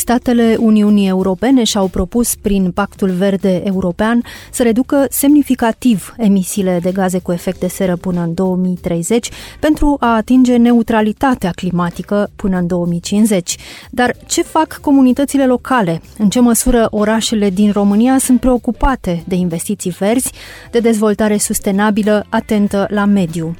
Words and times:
Statele 0.00 0.56
Uniunii 0.58 1.08
Europene 1.08 1.64
și-au 1.64 1.86
propus 1.86 2.34
prin 2.34 2.70
Pactul 2.70 3.10
Verde 3.10 3.62
European 3.64 4.22
să 4.50 4.62
reducă 4.62 5.06
semnificativ 5.10 6.14
emisiile 6.18 6.78
de 6.82 6.92
gaze 6.92 7.18
cu 7.18 7.32
efect 7.32 7.60
de 7.60 7.66
seră 7.68 7.96
până 7.96 8.20
în 8.20 8.34
2030 8.34 9.28
pentru 9.60 9.96
a 9.98 10.14
atinge 10.16 10.56
neutralitatea 10.56 11.50
climatică 11.50 12.30
până 12.36 12.58
în 12.58 12.66
2050. 12.66 13.56
Dar 13.90 14.16
ce 14.26 14.42
fac 14.42 14.78
comunitățile 14.82 15.46
locale? 15.46 16.02
În 16.18 16.28
ce 16.28 16.40
măsură 16.40 16.88
orașele 16.90 17.50
din 17.50 17.70
România 17.70 18.18
sunt 18.18 18.40
preocupate 18.40 19.22
de 19.26 19.34
investiții 19.34 19.90
verzi, 19.98 20.32
de 20.70 20.78
dezvoltare 20.78 21.36
sustenabilă 21.36 22.26
atentă 22.28 22.86
la 22.88 23.04
mediu? 23.04 23.54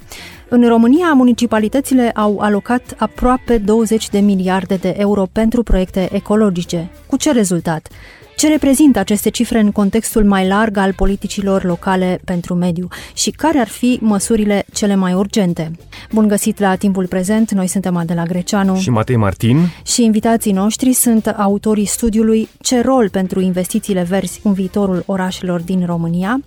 În 0.52 0.68
România, 0.68 1.12
municipalitățile 1.12 2.10
au 2.10 2.38
alocat 2.38 2.95
aproape 2.98 3.59
20 3.59 4.09
de 4.09 4.18
miliarde 4.18 4.74
de 4.74 4.95
euro 4.98 5.26
pentru 5.32 5.62
proiecte 5.62 6.09
ecologice. 6.12 6.90
Cu 7.06 7.16
ce 7.16 7.32
rezultat? 7.32 7.88
Ce 8.36 8.48
reprezintă 8.48 8.98
aceste 8.98 9.30
cifre 9.30 9.59
în 9.59 9.70
contextul 9.70 10.24
mai 10.24 10.48
larg 10.48 10.76
al 10.76 10.92
politicilor 10.92 11.64
locale 11.64 12.20
pentru 12.24 12.54
mediu 12.54 12.88
și 13.14 13.30
care 13.30 13.59
ar 13.59 13.68
fi 13.68 13.98
măsurile 14.00 14.64
cele 14.73 14.95
mai 14.95 15.12
urgente? 15.12 15.70
Bun 16.12 16.28
găsit 16.28 16.59
la 16.59 16.74
timpul 16.74 17.06
prezent, 17.06 17.51
noi 17.51 17.66
suntem 17.66 17.96
Adela 17.96 18.24
Greceanu 18.24 18.76
și 18.76 18.90
Matei 18.90 19.16
Martin 19.16 19.59
și 19.84 20.04
invitații 20.04 20.52
noștri 20.52 20.93
sunt 20.93 21.26
autorii 21.26 21.87
studiului 21.87 22.48
Ce 22.60 22.80
rol 22.80 23.09
pentru 23.10 23.40
investițiile 23.40 24.02
verzi 24.02 24.40
în 24.43 24.52
viitorul 24.52 25.02
orașelor 25.06 25.60
din 25.60 25.87
România? 25.87 26.40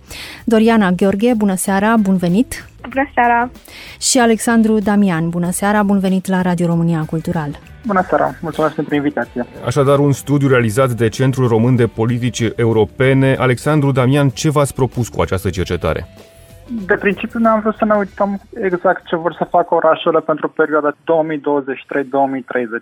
Doriana 0.44 0.90
Gheorghe, 0.90 1.34
bună 1.36 1.54
seara, 1.56 1.96
bun 1.96 2.16
venit! 2.16 2.68
Bună 2.88 3.10
seara! 3.14 3.50
Și 4.00 4.18
Alexandru 4.18 4.78
Damian, 4.78 5.28
bună 5.28 5.50
seara, 5.50 5.82
bun 5.82 5.98
venit 5.98 6.26
la 6.26 6.42
Radio 6.42 6.66
România 6.66 7.04
Cultural! 7.06 7.48
Bună 7.86 8.02
seara, 8.02 8.30
mulțumesc 8.40 8.74
pentru 8.74 8.94
invitație. 8.94 9.46
Așadar, 9.66 9.98
un 9.98 10.12
studiu 10.12 10.48
realizat 10.48 10.90
de 10.90 11.08
Centrul 11.08 11.48
Român 11.48 11.76
de 11.76 11.86
Politici 11.86 12.42
Europene. 12.56 13.36
Alexandru 13.38 13.92
Damian, 13.92 14.28
ce 14.28 14.50
v-ați 14.50 14.74
propus 14.74 15.08
cu 15.08 15.20
această 15.20 15.50
cercetare? 15.50 16.06
De 16.86 16.94
principiu 16.94 17.38
ne-am 17.38 17.60
vrut 17.60 17.74
să 17.74 17.84
ne 17.84 17.94
uităm 17.94 18.40
exact 18.54 19.06
ce 19.06 19.16
vor 19.16 19.34
să 19.34 19.46
facă 19.50 19.74
orașele 19.74 20.20
pentru 20.20 20.48
perioada 20.48 20.90
2023-2030. 20.90 20.96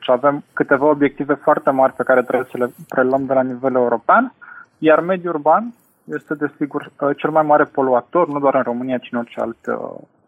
Avem 0.07 0.45
câteva 0.53 0.87
obiective 0.87 1.35
foarte 1.43 1.71
mari 1.71 1.93
pe 1.93 2.03
care 2.03 2.23
trebuie 2.23 2.49
să 2.51 2.57
le 2.59 2.73
preluăm 2.89 3.27
de 3.27 3.33
la 3.33 3.43
nivel 3.43 3.75
european, 3.75 4.35
iar 4.79 5.01
mediul 5.01 5.35
urban 5.35 5.75
este, 6.05 6.35
desigur, 6.35 6.93
cel 7.17 7.31
mai 7.31 7.43
mare 7.43 7.65
poluator, 7.65 8.29
nu 8.29 8.39
doar 8.39 8.55
în 8.55 8.63
România, 8.63 8.99
ci 8.99 9.09
în 9.13 9.19
orice 9.19 9.41
alt, 9.41 9.67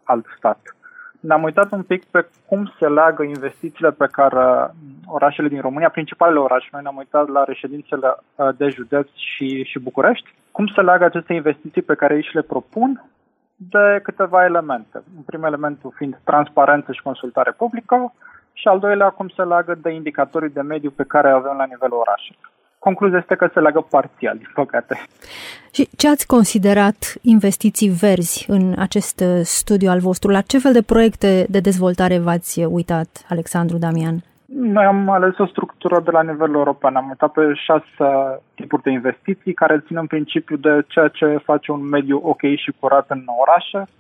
alt 0.05 0.27
stat 0.37 0.59
ne-am 1.27 1.43
uitat 1.43 1.73
un 1.73 1.83
pic 1.83 2.05
pe 2.05 2.27
cum 2.47 2.73
se 2.79 2.89
leagă 2.89 3.23
investițiile 3.23 3.91
pe 3.91 4.07
care 4.11 4.71
orașele 5.07 5.49
din 5.49 5.61
România, 5.61 5.89
principalele 5.89 6.39
orașe, 6.39 6.69
noi 6.73 6.83
ne-am 6.83 6.97
uitat 6.97 7.29
la 7.29 7.45
reședințele 7.45 8.09
uh, 8.09 8.49
de 8.57 8.69
județ 8.69 9.09
și, 9.15 9.65
și 9.65 9.79
București, 9.79 10.35
cum 10.51 10.67
se 10.67 10.81
leagă 10.81 11.05
aceste 11.05 11.33
investiții 11.33 11.83
pe 11.83 11.95
care 11.95 12.15
ei 12.15 12.23
și 12.23 12.35
le 12.35 12.43
propun 12.43 13.05
de 13.57 14.01
câteva 14.03 14.45
elemente. 14.45 15.03
Un 15.17 15.23
prim 15.23 15.45
elementul 15.45 15.93
fiind 15.97 16.21
transparență 16.25 16.93
și 16.93 17.03
consultare 17.03 17.51
publică 17.51 18.13
și 18.53 18.69
al 18.69 18.79
doilea 18.79 19.09
cum 19.09 19.29
se 19.29 19.43
leagă 19.43 19.75
de 19.83 19.91
indicatorii 19.91 20.51
de 20.51 20.61
mediu 20.61 20.91
pe 20.91 21.05
care 21.05 21.31
avem 21.31 21.57
la 21.57 21.65
nivelul 21.65 21.99
orașelor. 21.99 22.51
Concluzia 22.89 23.19
este 23.19 23.35
că 23.35 23.51
se 23.53 23.61
leagă 23.61 23.87
parțial, 23.91 24.37
din 24.37 24.51
păcate. 24.55 24.95
Și 25.73 25.89
ce 25.97 26.09
ați 26.09 26.27
considerat 26.27 27.15
investiții 27.23 27.89
verzi 27.89 28.45
în 28.49 28.75
acest 28.79 29.21
uh, 29.21 29.41
studiu 29.43 29.91
al 29.91 29.99
vostru? 29.99 30.31
La 30.31 30.41
ce 30.41 30.59
fel 30.59 30.73
de 30.73 30.83
proiecte 30.83 31.47
de 31.49 31.61
dezvoltare 31.61 32.19
v-ați 32.19 32.65
uitat, 32.65 33.09
Alexandru 33.29 33.77
Damian? 33.77 34.17
Noi 34.47 34.85
am 34.85 35.09
ales 35.11 35.39
o 35.39 35.47
structură 35.47 36.01
de 36.05 36.11
la 36.11 36.23
nivel 36.23 36.55
european. 36.55 36.97
Am 36.97 37.09
uitat 37.09 37.33
pe 37.33 37.53
șase 37.55 38.09
tipuri 38.55 38.83
de 38.83 38.91
investiții 38.91 39.53
care 39.53 39.85
țin 39.87 39.97
în 39.97 40.07
principiu 40.07 40.57
de 40.57 40.85
ceea 40.87 41.09
ce 41.09 41.41
face 41.45 41.73
un 41.73 41.89
mediu 41.89 42.21
ok 42.23 42.43
și 42.57 42.75
curat 42.81 43.07
în 43.09 43.23
orașe, 43.43 43.91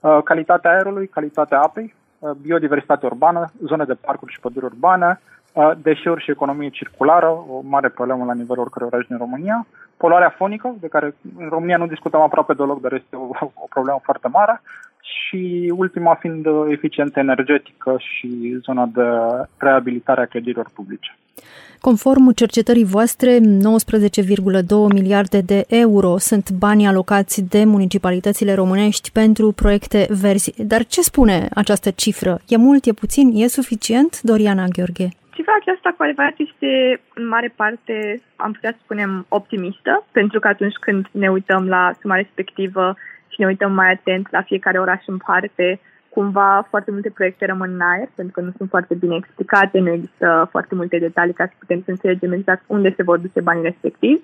uh, 0.00 0.18
calitatea 0.24 0.70
aerului, 0.70 1.06
calitatea 1.06 1.60
apei, 1.60 1.94
uh, 2.18 2.30
biodiversitate 2.42 3.06
urbană, 3.06 3.52
zone 3.66 3.84
de 3.84 3.94
parcuri 3.94 4.32
și 4.32 4.40
păduri 4.40 4.64
urbane, 4.64 5.20
deșeuri 5.82 6.22
și 6.22 6.30
economie 6.30 6.68
circulară, 6.68 7.26
o 7.26 7.60
mare 7.62 7.88
problemă 7.88 8.24
la 8.24 8.34
nivelul 8.34 8.62
oricărui 8.62 8.88
oraș 8.92 9.06
din 9.06 9.16
România, 9.16 9.66
poluarea 9.96 10.34
fonică, 10.38 10.74
de 10.80 10.88
care 10.88 11.14
în 11.38 11.48
România 11.48 11.76
nu 11.76 11.86
discutăm 11.86 12.20
aproape 12.20 12.52
deloc, 12.52 12.80
dar 12.80 12.92
este 12.92 13.16
o, 13.16 13.28
o 13.54 13.66
problemă 13.68 14.00
foarte 14.02 14.28
mare, 14.28 14.62
și 15.00 15.72
ultima 15.76 16.14
fiind 16.14 16.46
eficiență 16.68 17.18
energetică 17.18 17.96
și 17.98 18.58
zona 18.62 18.88
de 18.92 19.02
reabilitare 19.56 20.20
a 20.20 20.26
clădirilor 20.26 20.70
publice. 20.74 21.16
Conform 21.80 22.30
cercetării 22.30 22.84
voastre, 22.84 23.38
19,2 23.38 23.42
miliarde 24.92 25.40
de 25.40 25.64
euro 25.68 26.18
sunt 26.18 26.50
banii 26.50 26.86
alocați 26.86 27.42
de 27.42 27.64
municipalitățile 27.64 28.54
românești 28.54 29.12
pentru 29.12 29.52
proiecte 29.52 30.06
verzi. 30.20 30.62
Dar 30.62 30.84
ce 30.84 31.00
spune 31.00 31.48
această 31.54 31.90
cifră? 31.90 32.40
E 32.48 32.56
mult, 32.56 32.84
e 32.84 32.92
puțin, 32.92 33.30
e 33.34 33.46
suficient? 33.46 34.20
Doriana 34.20 34.64
Gheorghe. 34.66 35.08
Cifra 35.34 35.52
aceasta 35.60 35.94
cu 35.96 36.02
adevărat 36.02 36.34
este 36.36 37.00
în 37.14 37.26
mare 37.28 37.52
parte, 37.56 38.22
am 38.36 38.52
putea 38.52 38.70
să 38.70 38.78
spunem, 38.82 39.26
optimistă, 39.28 40.04
pentru 40.12 40.38
că 40.40 40.48
atunci 40.48 40.74
când 40.74 41.06
ne 41.10 41.28
uităm 41.30 41.68
la 41.68 41.92
suma 42.00 42.14
respectivă 42.14 42.94
și 43.28 43.40
ne 43.40 43.46
uităm 43.46 43.72
mai 43.72 43.90
atent 43.90 44.30
la 44.30 44.42
fiecare 44.42 44.78
oraș 44.80 45.02
în 45.06 45.16
parte, 45.16 45.80
cumva 46.08 46.66
foarte 46.68 46.90
multe 46.90 47.10
proiecte 47.10 47.46
rămân 47.46 47.70
în 47.72 47.80
aer, 47.80 48.08
pentru 48.14 48.34
că 48.34 48.40
nu 48.40 48.52
sunt 48.56 48.68
foarte 48.68 48.94
bine 48.94 49.16
explicate, 49.16 49.78
nu 49.78 49.90
există 49.90 50.48
foarte 50.50 50.74
multe 50.74 50.98
detalii 50.98 51.34
ca 51.34 51.46
să 51.46 51.52
putem 51.58 51.80
să 51.84 51.90
înțelegem 51.90 52.32
exact 52.32 52.62
unde 52.66 52.94
se 52.96 53.02
vor 53.02 53.18
duce 53.18 53.40
banii 53.40 53.62
respectivi. 53.62 54.20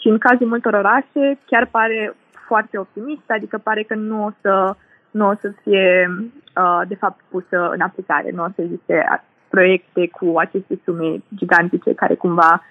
Și 0.00 0.08
în 0.08 0.18
cazul 0.18 0.46
multor 0.46 0.74
orașe 0.74 1.38
chiar 1.46 1.66
pare 1.66 2.14
foarte 2.46 2.78
optimist, 2.78 3.30
adică 3.30 3.58
pare 3.58 3.82
că 3.82 3.94
nu 3.94 4.24
o 4.24 4.30
să, 4.40 4.74
nu 5.10 5.28
o 5.28 5.34
să 5.34 5.52
fie 5.62 6.10
uh, 6.56 6.80
de 6.88 6.94
fapt 6.94 7.20
pusă 7.30 7.70
în 7.74 7.80
aplicare, 7.80 8.30
nu 8.30 8.42
o 8.42 8.48
să 8.54 8.62
existe 8.62 9.06
proiecte 9.48 10.08
cu 10.08 10.32
aceste 10.36 10.78
sume 10.84 11.22
gigantice 11.34 11.94
care 11.94 12.14
cumva 12.14 12.62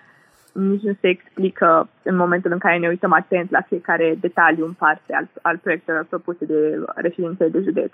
nici 0.51 0.81
nu 0.81 0.97
se 1.01 1.07
explică 1.07 1.89
în 2.03 2.15
momentul 2.15 2.51
în 2.51 2.57
care 2.57 2.77
ne 2.77 2.87
uităm 2.87 3.13
atent 3.13 3.51
la 3.51 3.61
fiecare 3.61 4.17
detaliu 4.19 4.65
în 4.65 4.71
parte 4.71 5.13
al, 5.13 5.27
al 5.41 5.57
proiectelor 5.57 6.05
propuse 6.09 6.45
de 6.45 6.79
reședințele 6.95 7.49
de 7.49 7.59
județ. 7.63 7.91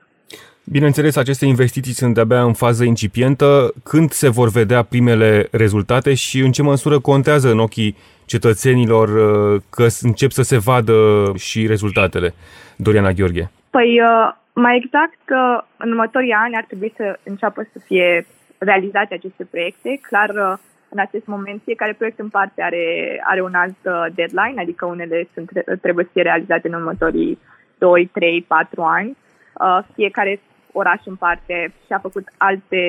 Bineînțeles, 0.64 1.16
aceste 1.16 1.46
investiții 1.46 1.94
sunt 1.94 2.14
de-abia 2.14 2.44
în 2.44 2.54
fază 2.54 2.84
incipientă. 2.84 3.74
Când 3.84 4.12
se 4.12 4.30
vor 4.30 4.50
vedea 4.50 4.84
primele 4.84 5.48
rezultate 5.52 6.14
și 6.14 6.40
în 6.40 6.52
ce 6.52 6.62
măsură 6.62 7.00
contează 7.00 7.52
în 7.52 7.60
ochii 7.60 7.98
cetățenilor 8.26 9.08
uh, 9.10 9.62
că 9.70 9.88
încep 10.02 10.32
să 10.32 10.42
se 10.42 10.58
vadă 10.58 10.94
și 11.36 11.68
rezultatele? 11.68 12.34
Doriana 12.76 13.12
Gheorghe. 13.12 13.52
Păi, 13.70 14.02
uh, 14.02 14.34
mai 14.54 14.82
exact 14.84 15.18
că 15.26 15.64
în 15.78 15.90
următorii 15.90 16.32
ani 16.32 16.56
ar 16.56 16.64
trebui 16.64 16.94
să 16.96 17.20
înceapă 17.24 17.68
să 17.74 17.80
fie 17.86 18.26
realizate 18.64 19.14
aceste 19.14 19.44
proiecte. 19.52 20.00
Clar, 20.02 20.30
uh, 20.30 20.54
în 20.90 21.00
acest 21.00 21.26
moment, 21.26 21.62
fiecare 21.64 21.94
proiect 21.94 22.20
în 22.20 22.30
parte 22.30 22.62
are, 22.62 22.86
are 23.24 23.42
un 23.42 23.54
alt 23.54 23.78
uh, 23.86 24.06
deadline, 24.16 24.62
adică 24.62 24.86
unele 24.86 25.28
sunt, 25.34 25.50
trebuie 25.82 26.06
să 26.06 26.12
fie 26.14 26.22
realizate 26.22 26.68
în 26.68 26.74
următorii 26.74 27.40
2, 27.78 28.10
3, 28.14 28.42
4 28.48 28.82
ani. 28.82 29.18
Uh, 29.54 29.80
fiecare 29.94 30.40
oraș 30.72 31.02
în 31.06 31.16
parte 31.16 31.74
și-a 31.86 32.00
făcut 32.00 32.24
alte 32.38 32.82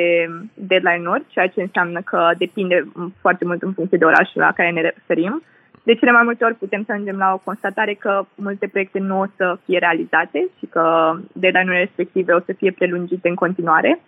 deadline-uri, 0.55 1.25
ceea 1.29 1.49
ce 1.49 1.61
înseamnă 1.61 2.01
că 2.01 2.31
depinde 2.39 2.85
foarte 3.21 3.45
mult 3.45 3.63
în 3.63 3.73
funcție 3.73 3.99
de 3.99 4.05
orașul 4.05 4.41
la 4.41 4.53
care 4.53 4.71
ne 4.71 4.81
referim. 4.81 5.43
De 5.83 5.95
cele 5.95 6.11
mai 6.11 6.23
multe 6.23 6.45
ori 6.45 6.55
putem 6.55 6.83
să 6.85 6.93
ajungem 6.93 7.17
la 7.17 7.33
o 7.33 7.43
constatare 7.45 7.95
că 7.95 8.25
multe 8.35 8.67
proiecte 8.67 8.99
nu 8.99 9.21
o 9.21 9.27
să 9.37 9.59
fie 9.65 9.79
realizate 9.79 10.49
și 10.59 10.67
că 10.67 11.15
deadline-urile 11.33 11.85
respective 11.85 12.33
o 12.33 12.41
să 12.41 12.53
fie 12.53 12.71
prelungite 12.73 13.29
în 13.29 13.35
continuare. 13.35 14.01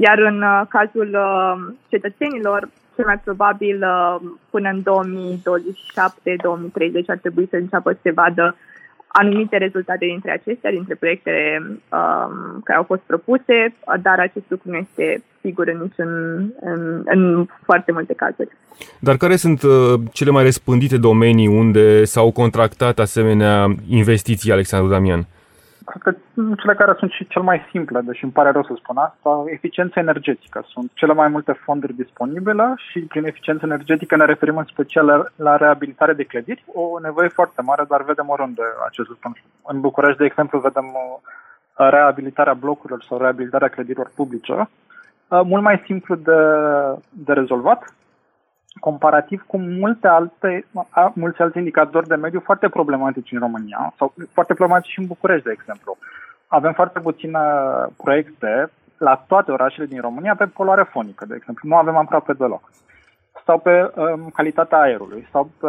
Iar 0.00 0.18
în 0.18 0.42
uh, 0.42 0.62
cazul 0.68 1.10
uh, 1.12 1.74
cetățenilor, 1.88 2.68
cel 2.94 3.04
mai 3.04 3.18
probabil 3.24 3.76
uh, 3.82 4.16
până 4.50 4.68
în 4.68 4.82
2027-2030 4.82 4.84
ar 7.06 7.16
trebui 7.16 7.46
să 7.50 7.56
înceapă 7.56 7.92
să 7.92 7.98
se 8.02 8.10
vadă 8.10 8.56
anumite 9.06 9.56
rezultate 9.56 10.04
dintre 10.06 10.30
acestea, 10.30 10.70
dintre 10.70 10.94
proiectele 10.94 11.62
um, 11.62 12.60
care 12.64 12.78
au 12.78 12.84
fost 12.84 13.00
propuse, 13.00 13.74
dar 14.02 14.18
acest 14.18 14.44
lucru 14.48 14.70
nu 14.70 14.76
este 14.76 15.22
sigur 15.40 15.68
în, 15.68 15.78
niciun, 15.82 16.08
în, 16.60 17.02
în 17.04 17.46
foarte 17.64 17.92
multe 17.92 18.14
cazuri. 18.14 18.48
Dar 19.00 19.16
care 19.16 19.36
sunt 19.36 19.62
uh, 19.62 20.00
cele 20.12 20.30
mai 20.30 20.42
răspândite 20.42 20.96
domenii 20.96 21.46
unde 21.46 22.04
s-au 22.04 22.30
contractat 22.30 22.98
asemenea 22.98 23.74
investiții, 23.88 24.52
Alexandru 24.52 24.90
Damian? 24.90 25.26
Cred 25.88 26.02
că 26.02 26.20
cele 26.60 26.74
care 26.74 26.94
sunt 26.98 27.10
și 27.10 27.26
cel 27.26 27.42
mai 27.42 27.66
simple, 27.70 28.00
deși 28.00 28.24
îmi 28.24 28.32
pare 28.32 28.50
rău 28.50 28.64
să 28.64 28.74
spun 28.76 28.96
asta, 28.96 29.44
eficiența 29.46 30.00
energetică. 30.00 30.64
Sunt 30.66 30.90
cele 30.94 31.12
mai 31.12 31.28
multe 31.28 31.52
fonduri 31.52 31.94
disponibile 31.94 32.74
și 32.76 32.98
prin 33.00 33.24
eficiență 33.24 33.66
energetică 33.66 34.16
ne 34.16 34.24
referim 34.24 34.56
în 34.56 34.64
special 34.64 35.32
la 35.36 35.56
reabilitare 35.56 36.12
de 36.12 36.24
clădiri, 36.24 36.64
o 36.66 36.98
nevoie 37.00 37.28
foarte 37.28 37.62
mare, 37.62 37.84
dar 37.88 38.02
vedem 38.02 38.28
oriunde 38.28 38.62
acest 38.86 39.08
lucru. 39.08 39.32
În 39.66 39.80
București, 39.80 40.18
de 40.18 40.24
exemplu, 40.24 40.58
vedem 40.58 40.84
uh, 40.84 41.88
reabilitarea 41.90 42.54
blocurilor 42.54 43.04
sau 43.08 43.18
reabilitarea 43.18 43.68
clădirilor 43.68 44.10
publice, 44.14 44.52
uh, 44.52 45.40
mult 45.44 45.62
mai 45.62 45.82
simplu 45.86 46.14
de, 46.14 46.40
de 47.10 47.32
rezolvat, 47.32 47.94
comparativ 48.80 49.44
cu 49.46 49.58
multe 49.58 50.08
alte, 50.08 50.66
mulți 51.14 51.42
alți 51.42 51.58
indicatori 51.58 52.06
de 52.06 52.14
mediu 52.14 52.40
foarte 52.40 52.68
problematici 52.68 53.32
în 53.32 53.38
România 53.38 53.92
sau 53.96 54.14
foarte 54.32 54.54
problematici 54.54 54.90
și 54.90 54.98
în 54.98 55.06
București, 55.06 55.44
de 55.44 55.52
exemplu. 55.52 55.96
Avem 56.46 56.72
foarte 56.72 57.00
puține 57.00 57.38
proiecte 57.96 58.70
la 58.98 59.24
toate 59.26 59.50
orașele 59.50 59.86
din 59.86 60.00
România 60.00 60.34
pe 60.34 60.46
poluare 60.46 60.82
fonică, 60.82 61.24
de 61.26 61.34
exemplu. 61.34 61.68
Nu 61.68 61.76
avem 61.76 61.96
aproape 61.96 62.32
deloc. 62.32 62.70
Sau 63.44 63.58
pe 63.58 63.92
um, 63.94 64.30
calitatea 64.34 64.80
aerului, 64.80 65.28
sau 65.32 65.50
pe, 65.60 65.68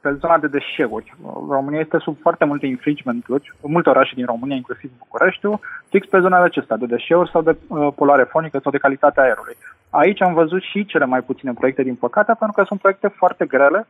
pe 0.00 0.12
zona 0.20 0.38
de 0.38 0.46
deșeuri. 0.46 1.14
România 1.48 1.80
este 1.80 1.98
sub 1.98 2.16
foarte 2.20 2.44
multe 2.44 2.66
infringement-uri, 2.66 3.52
multe 3.60 3.88
orașe 3.88 4.14
din 4.14 4.26
România, 4.26 4.56
inclusiv 4.56 4.90
Bucureștiul, 4.98 5.60
fix 5.88 6.06
pe 6.06 6.20
zona 6.20 6.42
acestea, 6.42 6.76
de 6.76 6.86
deșeuri 6.86 7.30
sau 7.30 7.42
de 7.42 7.56
uh, 7.66 7.88
poluare 7.94 8.22
fonică 8.22 8.58
sau 8.62 8.72
de 8.72 8.78
calitatea 8.78 9.22
aerului. 9.22 9.56
Aici 9.90 10.22
am 10.22 10.34
văzut 10.34 10.62
și 10.62 10.86
cele 10.86 11.04
mai 11.04 11.20
puține 11.20 11.52
proiecte, 11.52 11.82
din 11.82 11.94
păcate, 11.94 12.34
pentru 12.38 12.56
că 12.56 12.64
sunt 12.66 12.80
proiecte 12.80 13.08
foarte 13.08 13.44
grele, 13.46 13.86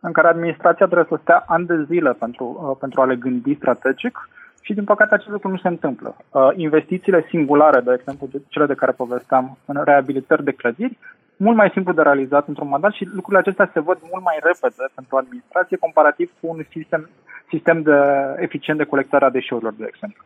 în 0.00 0.12
care 0.12 0.28
administrația 0.28 0.86
trebuie 0.86 1.06
să 1.08 1.18
stea 1.22 1.44
ani 1.46 1.66
de 1.66 1.82
zile 1.82 2.12
pentru, 2.12 2.44
uh, 2.44 2.76
pentru 2.80 3.00
a 3.00 3.04
le 3.04 3.16
gândi 3.16 3.54
strategic 3.54 4.28
și, 4.62 4.74
din 4.74 4.84
păcate, 4.84 5.14
acest 5.14 5.30
lucru 5.30 5.48
nu 5.48 5.56
se 5.56 5.68
întâmplă. 5.68 6.16
Uh, 6.30 6.48
investițiile 6.54 7.26
singulare, 7.28 7.80
de 7.80 7.96
exemplu, 7.98 8.28
cele 8.48 8.66
de 8.66 8.74
care 8.74 8.92
povesteam, 8.92 9.58
în 9.64 9.82
reabilitări 9.84 10.44
de 10.44 10.52
clădiri, 10.52 10.98
mult 11.46 11.56
mai 11.56 11.70
simplu 11.72 11.92
de 11.92 12.02
realizat 12.02 12.48
într-un 12.48 12.68
mandat 12.68 12.92
și 12.92 13.04
lucrurile 13.04 13.38
acestea 13.38 13.70
se 13.72 13.80
văd 13.80 13.98
mult 14.10 14.24
mai 14.24 14.38
repede 14.42 14.84
pentru 14.94 15.16
administrație 15.16 15.76
comparativ 15.76 16.30
cu 16.40 16.46
un 16.52 16.58
sistem, 16.70 17.08
sistem 17.48 17.82
de 17.82 17.98
eficient 18.36 18.78
de 18.78 18.90
colectare 18.92 19.24
a 19.24 19.30
deșeurilor, 19.30 19.74
de 19.78 19.88
exemplu. 19.88 20.24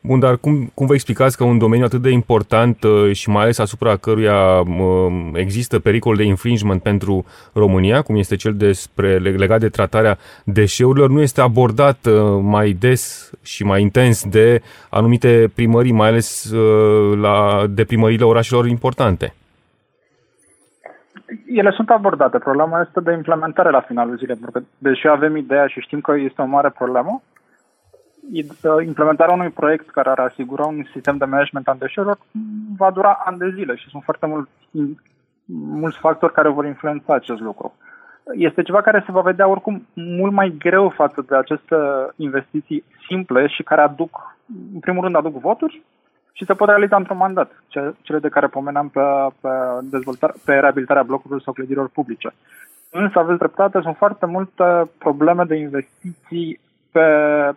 Bun, 0.00 0.18
dar 0.18 0.36
cum, 0.36 0.70
cum 0.74 0.86
vă 0.86 0.94
explicați 0.94 1.36
că 1.36 1.44
un 1.44 1.58
domeniu 1.58 1.84
atât 1.84 2.02
de 2.02 2.10
important 2.10 2.82
uh, 2.82 3.12
și 3.12 3.28
mai 3.28 3.42
ales 3.42 3.58
asupra 3.58 3.96
căruia 3.96 4.60
uh, 4.60 5.12
există 5.32 5.78
pericol 5.78 6.16
de 6.16 6.22
infringement 6.22 6.82
pentru 6.82 7.24
România, 7.52 8.02
cum 8.02 8.16
este 8.16 8.36
cel 8.36 8.54
despre 8.54 9.18
legat 9.18 9.60
de 9.60 9.68
tratarea 9.68 10.18
deșeurilor, 10.44 11.10
nu 11.10 11.20
este 11.20 11.40
abordat 11.40 12.06
uh, 12.06 12.40
mai 12.42 12.70
des 12.70 13.30
și 13.42 13.64
mai 13.64 13.80
intens 13.80 14.24
de 14.24 14.62
anumite 14.90 15.50
primării, 15.54 15.92
mai 15.92 16.08
ales 16.08 16.52
la, 17.20 17.66
de 17.68 17.84
primăriile 17.84 18.24
orașelor 18.24 18.66
importante? 18.66 19.34
Ele 21.46 21.70
sunt 21.70 21.90
abordate. 21.90 22.38
Problema 22.38 22.80
este 22.80 23.00
de 23.00 23.12
implementare 23.12 23.70
la 23.70 23.80
finalul 23.80 24.16
zilei, 24.16 24.36
pentru 24.36 24.60
că 24.60 24.66
deși 24.78 25.08
avem 25.08 25.36
ideea 25.36 25.66
și 25.66 25.80
știm 25.80 26.00
că 26.00 26.14
este 26.14 26.42
o 26.42 26.46
mare 26.46 26.70
problemă, 26.70 27.22
implementarea 28.84 29.34
unui 29.34 29.50
proiect 29.50 29.90
care 29.90 30.08
ar 30.08 30.18
asigura 30.18 30.64
un 30.64 30.84
sistem 30.92 31.16
de 31.16 31.24
management 31.24 31.68
al 31.68 31.76
deșeurilor 31.78 32.18
va 32.76 32.90
dura 32.90 33.22
ani 33.24 33.38
de 33.38 33.50
zile 33.54 33.74
și 33.74 33.88
sunt 33.88 34.02
foarte 34.02 34.26
mulți, 34.26 34.50
mulți 35.46 35.98
factori 35.98 36.32
care 36.32 36.48
vor 36.48 36.64
influența 36.64 37.14
acest 37.14 37.40
lucru. 37.40 37.74
Este 38.34 38.62
ceva 38.62 38.80
care 38.80 39.02
se 39.06 39.12
va 39.12 39.20
vedea 39.20 39.48
oricum 39.48 39.86
mult 39.94 40.32
mai 40.32 40.54
greu 40.58 40.88
față 40.88 41.24
de 41.28 41.36
aceste 41.36 41.76
investiții 42.16 42.84
simple 43.08 43.46
și 43.46 43.62
care 43.62 43.80
aduc, 43.80 44.36
în 44.74 44.80
primul 44.80 45.02
rând, 45.02 45.16
aduc 45.16 45.40
voturi 45.40 45.82
și 46.36 46.44
se 46.44 46.54
pot 46.54 46.68
realiza 46.68 46.96
într-un 46.96 47.16
mandat, 47.16 47.50
cele 48.02 48.18
de 48.18 48.28
care 48.28 48.46
pomeneam 48.46 48.88
pe, 48.88 49.00
pe, 49.40 49.48
dezvoltare, 49.82 50.32
pe 50.44 50.52
reabilitarea 50.52 51.02
blocurilor 51.02 51.42
sau 51.42 51.52
clădirilor 51.52 51.88
publice. 51.88 52.34
Însă 52.90 53.18
aveți 53.18 53.38
dreptate, 53.38 53.78
sunt 53.82 53.96
foarte 53.96 54.26
multe 54.26 54.90
probleme 54.98 55.44
de 55.44 55.56
investiții 55.56 56.60
pe, 56.90 57.08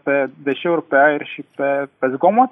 pe 0.04 0.30
deșeuri, 0.44 0.84
pe 0.84 0.96
aer 0.96 1.26
și 1.26 1.46
pe, 1.56 1.88
pe 2.00 2.08
zgomot, 2.16 2.52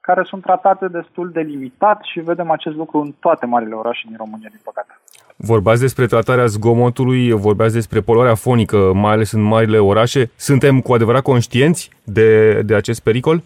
care 0.00 0.22
sunt 0.24 0.42
tratate 0.42 0.88
destul 0.88 1.30
de 1.30 1.40
limitat 1.40 2.00
și 2.02 2.20
vedem 2.20 2.50
acest 2.50 2.76
lucru 2.76 2.98
în 3.00 3.12
toate 3.20 3.46
marile 3.46 3.74
orașe 3.74 4.02
din 4.06 4.16
România, 4.18 4.48
din 4.50 4.60
păcate. 4.64 4.98
Vorbați 5.36 5.80
despre 5.80 6.06
tratarea 6.06 6.46
zgomotului, 6.46 7.30
vorbați 7.32 7.74
despre 7.74 8.00
poluarea 8.00 8.34
fonică, 8.34 8.92
mai 8.94 9.12
ales 9.12 9.32
în 9.32 9.42
marile 9.42 9.78
orașe. 9.78 10.30
Suntem 10.36 10.80
cu 10.80 10.92
adevărat 10.92 11.22
conștienți 11.22 11.90
de, 12.04 12.62
de 12.62 12.74
acest 12.74 13.02
pericol? 13.02 13.42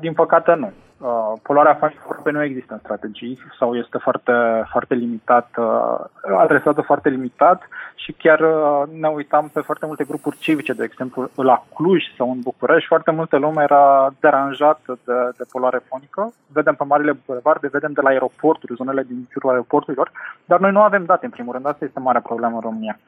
Din 0.00 0.12
păcate 0.12 0.54
nu. 0.54 0.72
Uh, 1.00 1.32
poluarea 1.42 1.74
fonică 1.74 2.30
nu 2.30 2.42
există 2.42 2.72
în 2.72 2.78
strategii 2.78 3.38
sau 3.58 3.74
este 3.74 3.98
foarte, 3.98 4.32
foarte 4.70 4.94
limitat, 4.94 5.48
uh, 5.56 5.98
adresată 6.38 6.80
foarte 6.80 7.08
limitat 7.08 7.68
și 7.94 8.12
chiar 8.12 8.40
uh, 8.40 8.82
ne 9.00 9.08
uitam 9.08 9.50
pe 9.52 9.60
foarte 9.60 9.86
multe 9.86 10.04
grupuri 10.04 10.36
civice, 10.36 10.72
de 10.72 10.84
exemplu 10.84 11.30
la 11.34 11.64
Cluj 11.74 12.02
sau 12.16 12.30
în 12.30 12.40
București, 12.40 12.88
foarte 12.88 13.10
multă 13.10 13.36
lume 13.36 13.62
era 13.62 14.12
deranjată 14.20 14.98
de, 15.04 15.12
de 15.36 15.44
poluare 15.52 15.80
fonică. 15.88 16.32
Vedem 16.46 16.74
pe 16.74 16.84
marile 16.84 17.16
bulevarde, 17.26 17.68
vedem 17.68 17.92
de 17.92 18.00
la 18.00 18.08
aeroporturi, 18.08 18.74
zonele 18.74 19.02
din 19.02 19.28
jurul 19.32 19.50
aeroporturilor, 19.50 20.10
dar 20.44 20.60
noi 20.60 20.70
nu 20.70 20.80
avem 20.82 21.04
date, 21.04 21.24
în 21.24 21.30
primul 21.30 21.52
rând, 21.52 21.66
asta 21.66 21.84
este 21.84 22.00
marea 22.00 22.20
problemă 22.20 22.54
în 22.54 22.60
România. 22.60 22.98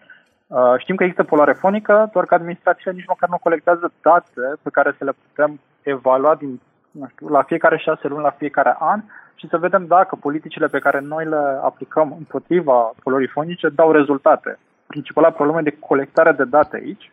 Uh, 0.47 0.75
știm 0.77 0.97
că 0.97 1.03
există 1.03 1.25
poluare 1.25 1.53
fonică, 1.53 2.09
doar 2.13 2.25
că 2.25 2.35
administrația 2.35 2.93
nici 2.93 3.07
măcar 3.07 3.29
nu 3.29 3.39
colectează 3.43 3.93
date 4.03 4.53
pe 4.63 4.71
care 4.71 4.95
să 4.99 5.05
le 5.05 5.13
putem 5.23 5.61
evalua 5.83 6.35
din 6.35 6.61
nu 6.93 7.07
știu, 7.11 7.29
la 7.29 7.43
fiecare 7.43 7.77
șase 7.77 8.09
luni, 8.09 8.23
la 8.23 8.31
fiecare 8.31 8.77
an 8.79 9.03
și 9.35 9.49
să 9.49 9.59
vedem 9.59 9.87
dacă 9.87 10.17
politicile 10.21 10.67
pe 10.67 10.79
care 10.79 11.01
noi 11.01 11.25
le 11.25 11.61
aplicăm 11.63 12.15
împotriva 12.19 12.93
poluării 13.03 13.29
fonice 13.29 13.69
dau 13.69 13.93
rezultate. 13.93 14.59
Principala 14.87 15.31
problemă 15.31 15.63
de 15.63 15.77
colectare 15.79 16.33
de 16.33 16.45
date 16.45 16.77
aici, 16.77 17.13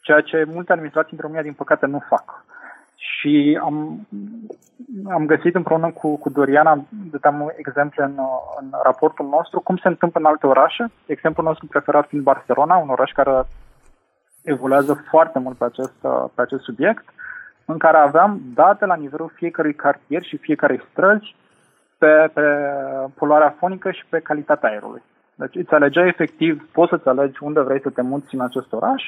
ceea 0.00 0.20
ce 0.20 0.44
multe 0.52 0.72
administrații 0.72 1.12
în 1.12 1.22
România, 1.22 1.42
din 1.42 1.52
păcate, 1.52 1.86
nu 1.86 2.02
fac. 2.08 2.44
Și 2.96 3.58
am, 3.62 4.06
am 5.10 5.26
găsit 5.26 5.54
împreună 5.54 5.90
cu, 5.90 6.16
cu 6.16 6.30
Doriana, 6.30 6.84
dădeam 7.10 7.52
exemple 7.56 8.04
în, 8.04 8.18
în 8.60 8.70
raportul 8.82 9.26
nostru, 9.26 9.60
cum 9.60 9.76
se 9.76 9.88
întâmplă 9.88 10.20
în 10.20 10.26
alte 10.26 10.46
orașe. 10.46 10.90
Exemplul 11.06 11.46
nostru 11.46 11.66
preferat 11.66 12.08
fiind 12.08 12.24
Barcelona, 12.24 12.76
un 12.76 12.88
oraș 12.88 13.10
care 13.12 13.44
evoluează 14.42 15.04
foarte 15.08 15.38
mult 15.38 15.56
pe 15.56 15.64
acest, 15.64 15.96
pe 16.34 16.42
acest 16.42 16.62
subiect 16.62 17.04
în 17.72 17.78
care 17.78 17.96
aveam 17.96 18.40
date 18.54 18.86
la 18.86 18.94
nivelul 18.94 19.32
fiecărui 19.34 19.74
cartier 19.74 20.22
și 20.22 20.36
fiecare 20.36 20.82
străzi 20.90 21.34
pe, 21.98 22.30
pe 22.32 22.42
poluarea 23.14 23.54
fonică 23.58 23.90
și 23.90 24.04
pe 24.08 24.18
calitatea 24.18 24.68
aerului. 24.68 25.02
Deci 25.34 25.54
îți 25.54 25.74
alegeai 25.74 26.08
efectiv, 26.08 26.68
poți 26.72 26.90
să-ți 26.90 27.08
alegi 27.08 27.42
unde 27.42 27.60
vrei 27.60 27.80
să 27.80 27.90
te 27.90 28.02
muți 28.02 28.34
în 28.34 28.40
acest 28.40 28.72
oraș 28.72 29.02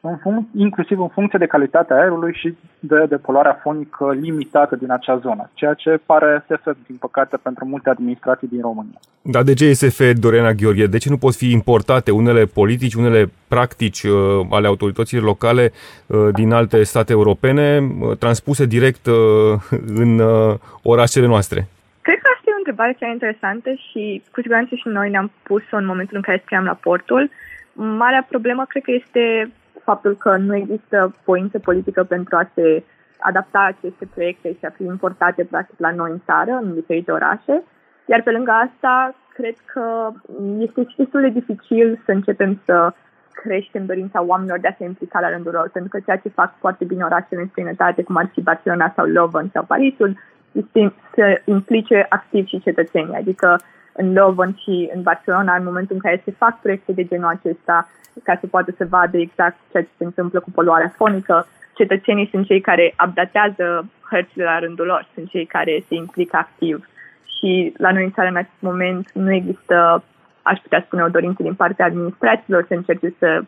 în 0.00 0.16
func- 0.18 0.54
inclusiv 0.56 1.00
în 1.00 1.08
funcție 1.08 1.38
de 1.38 1.46
calitatea 1.46 1.96
aerului 1.96 2.34
și 2.34 2.54
de, 2.78 3.04
de 3.08 3.16
poluarea 3.16 3.60
fonică 3.62 4.16
limitată 4.20 4.76
din 4.76 4.90
acea 4.90 5.16
zonă, 5.16 5.50
ceea 5.54 5.74
ce 5.74 6.00
pare 6.06 6.44
SF, 6.46 6.64
din 6.86 6.96
păcate, 6.96 7.36
pentru 7.36 7.64
multe 7.64 7.90
administrații 7.90 8.48
din 8.48 8.60
România. 8.60 8.98
Dar 9.22 9.42
de 9.42 9.54
ce 9.54 9.72
SF, 9.72 10.00
Dorena 10.12 10.52
Gheorghe? 10.52 10.86
De 10.86 10.98
ce 10.98 11.10
nu 11.10 11.16
pot 11.16 11.34
fi 11.34 11.50
importate 11.50 12.10
unele 12.10 12.44
politici, 12.44 12.94
unele 12.94 13.30
practici 13.48 14.02
uh, 14.02 14.46
ale 14.50 14.66
autorităților 14.66 15.24
locale 15.24 15.72
uh, 16.06 16.28
din 16.32 16.52
alte 16.52 16.82
state 16.82 17.12
europene, 17.12 17.78
uh, 17.78 18.16
transpuse 18.16 18.64
direct 18.66 19.06
uh, 19.06 19.14
în 20.02 20.18
uh, 20.18 20.54
orașele 20.82 21.26
noastre? 21.26 21.68
Cred 22.00 22.18
că 22.18 22.28
asta 22.36 22.50
e 22.50 22.52
o 22.52 22.62
întrebare 22.62 22.96
cea 22.98 23.06
interesantă 23.06 23.70
și 23.90 24.22
cu 24.32 24.40
siguranță 24.40 24.74
și 24.74 24.88
noi 24.88 25.10
ne-am 25.10 25.30
pus-o 25.42 25.76
în 25.76 25.86
momentul 25.86 26.16
în 26.16 26.22
care 26.22 26.42
scriam 26.44 26.64
raportul. 26.64 27.30
Marea 27.72 28.26
problemă 28.28 28.64
cred 28.68 28.82
că 28.82 28.90
este 28.90 29.50
faptul 29.84 30.16
că 30.16 30.36
nu 30.36 30.54
există 30.56 31.14
voință 31.24 31.58
politică 31.58 32.04
pentru 32.04 32.36
a 32.36 32.50
se 32.54 32.84
adapta 33.18 33.60
aceste 33.60 34.08
proiecte 34.14 34.52
și 34.52 34.64
a 34.64 34.70
fi 34.70 34.84
importate 34.84 35.44
practic 35.44 35.78
la 35.78 35.90
noi 35.90 36.10
în 36.10 36.20
țară, 36.24 36.50
în 36.62 36.74
diferite 36.74 37.12
orașe. 37.12 37.62
Iar 38.06 38.22
pe 38.22 38.30
lângă 38.30 38.50
asta, 38.50 39.14
cred 39.34 39.54
că 39.72 40.10
este 40.58 40.86
destul 40.96 41.20
de 41.20 41.28
dificil 41.28 42.00
să 42.04 42.10
începem 42.12 42.60
să 42.64 42.92
creștem 43.32 43.86
dorința 43.86 44.22
oamenilor 44.22 44.58
de 44.60 44.68
a 44.68 44.74
se 44.78 44.84
implica 44.84 45.20
la 45.20 45.30
rândul 45.30 45.52
lor, 45.52 45.68
pentru 45.72 45.90
că 45.90 45.98
ceea 46.04 46.16
ce 46.16 46.28
fac 46.28 46.58
foarte 46.58 46.84
bine 46.84 47.04
orașele 47.04 47.40
în 47.40 47.48
străinătate, 47.48 48.02
cum 48.02 48.16
ar 48.16 48.28
fi 48.32 48.40
Barcelona 48.40 48.92
sau 48.96 49.06
Leuven 49.06 49.50
sau 49.52 49.64
Parisul, 49.64 50.16
este 50.52 50.92
să 51.14 51.40
implice 51.44 52.06
activ 52.08 52.46
și 52.46 52.60
cetățenii, 52.60 53.14
adică 53.14 53.60
în 53.92 54.12
Leuven 54.12 54.56
și 54.62 54.90
în 54.94 55.02
Barcelona, 55.02 55.56
în 55.56 55.64
momentul 55.64 55.94
în 55.94 56.00
care 56.00 56.22
se 56.24 56.30
fac 56.30 56.60
proiecte 56.60 56.92
de 56.92 57.04
genul 57.04 57.28
acesta, 57.28 57.88
ca 58.22 58.36
să 58.40 58.46
poată 58.46 58.74
să 58.76 58.86
vadă 58.88 59.16
exact 59.18 59.56
ceea 59.70 59.82
ce 59.82 59.88
se 59.96 60.04
întâmplă 60.04 60.40
cu 60.40 60.50
poluarea 60.50 60.92
fonică. 60.96 61.46
Cetățenii 61.74 62.28
sunt 62.30 62.46
cei 62.46 62.60
care 62.60 62.94
updatează 63.06 63.86
hărțile 64.10 64.44
la 64.44 64.58
rândul 64.58 64.86
lor, 64.86 65.06
sunt 65.14 65.28
cei 65.28 65.46
care 65.46 65.84
se 65.88 65.94
implică 65.94 66.36
activ. 66.36 66.88
Și 67.38 67.72
la 67.76 67.92
noi 67.92 68.04
în 68.04 68.10
țară, 68.10 68.28
în 68.28 68.36
acest 68.36 68.60
moment, 68.60 69.12
nu 69.12 69.32
există, 69.32 70.02
aș 70.42 70.58
putea 70.58 70.82
spune, 70.86 71.02
o 71.02 71.08
dorință 71.08 71.42
din 71.42 71.54
partea 71.54 71.84
administrațiilor 71.84 72.64
să 72.68 72.74
încerce 72.74 73.14
să 73.18 73.42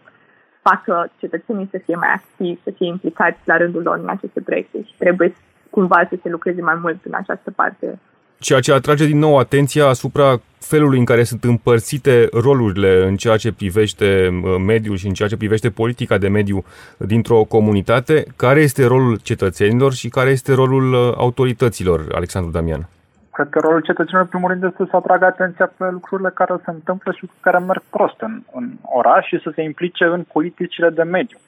facă 0.62 1.10
cetățenii 1.18 1.68
să 1.70 1.78
fie 1.84 1.96
mai 1.96 2.08
activi, 2.08 2.62
să 2.62 2.70
fie 2.70 2.86
implicați 2.86 3.38
la 3.44 3.56
rândul 3.56 3.82
lor 3.82 3.98
în 3.98 4.08
aceste 4.08 4.40
proiecte 4.40 4.82
și 4.82 4.94
trebuie 4.98 5.34
cumva 5.70 6.06
să 6.08 6.16
se 6.22 6.28
lucreze 6.28 6.62
mai 6.62 6.78
mult 6.82 7.04
în 7.04 7.14
această 7.14 7.50
parte. 7.50 7.98
Ceea 8.42 8.60
ce 8.60 8.72
atrage 8.72 9.06
din 9.06 9.18
nou 9.18 9.38
atenția 9.38 9.86
asupra 9.86 10.40
felului 10.58 10.98
în 10.98 11.04
care 11.04 11.22
sunt 11.22 11.44
împărțite 11.44 12.28
rolurile 12.32 13.04
în 13.06 13.16
ceea 13.16 13.36
ce 13.36 13.52
privește 13.52 14.28
uh, 14.28 14.56
mediul 14.66 14.96
și 14.96 15.06
în 15.06 15.12
ceea 15.12 15.28
ce 15.28 15.36
privește 15.36 15.70
politica 15.70 16.18
de 16.18 16.28
mediu 16.28 16.64
dintr-o 16.96 17.44
comunitate, 17.44 18.24
care 18.36 18.60
este 18.60 18.86
rolul 18.86 19.16
cetățenilor 19.22 19.92
și 19.92 20.08
care 20.08 20.30
este 20.30 20.54
rolul 20.54 20.92
uh, 20.92 21.14
autorităților, 21.16 22.00
Alexandru 22.14 22.50
Damian? 22.50 22.88
Cred 23.32 23.48
că 23.50 23.58
rolul 23.58 23.80
cetățenilor, 23.80 24.22
în 24.22 24.28
primul 24.28 24.50
rând, 24.50 24.62
este 24.62 24.86
să 24.90 24.96
atragă 24.96 25.24
atenția 25.24 25.72
pe 25.76 25.84
lucrurile 25.90 26.30
care 26.34 26.54
se 26.64 26.70
întâmplă 26.70 27.12
și 27.12 27.30
care 27.40 27.58
merg 27.58 27.82
prost 27.90 28.20
în, 28.20 28.42
în 28.52 28.70
oraș 28.82 29.26
și 29.26 29.40
să 29.42 29.50
se 29.54 29.62
implice 29.62 30.04
în 30.04 30.22
politicile 30.32 30.90
de 30.90 31.02
mediu. 31.02 31.38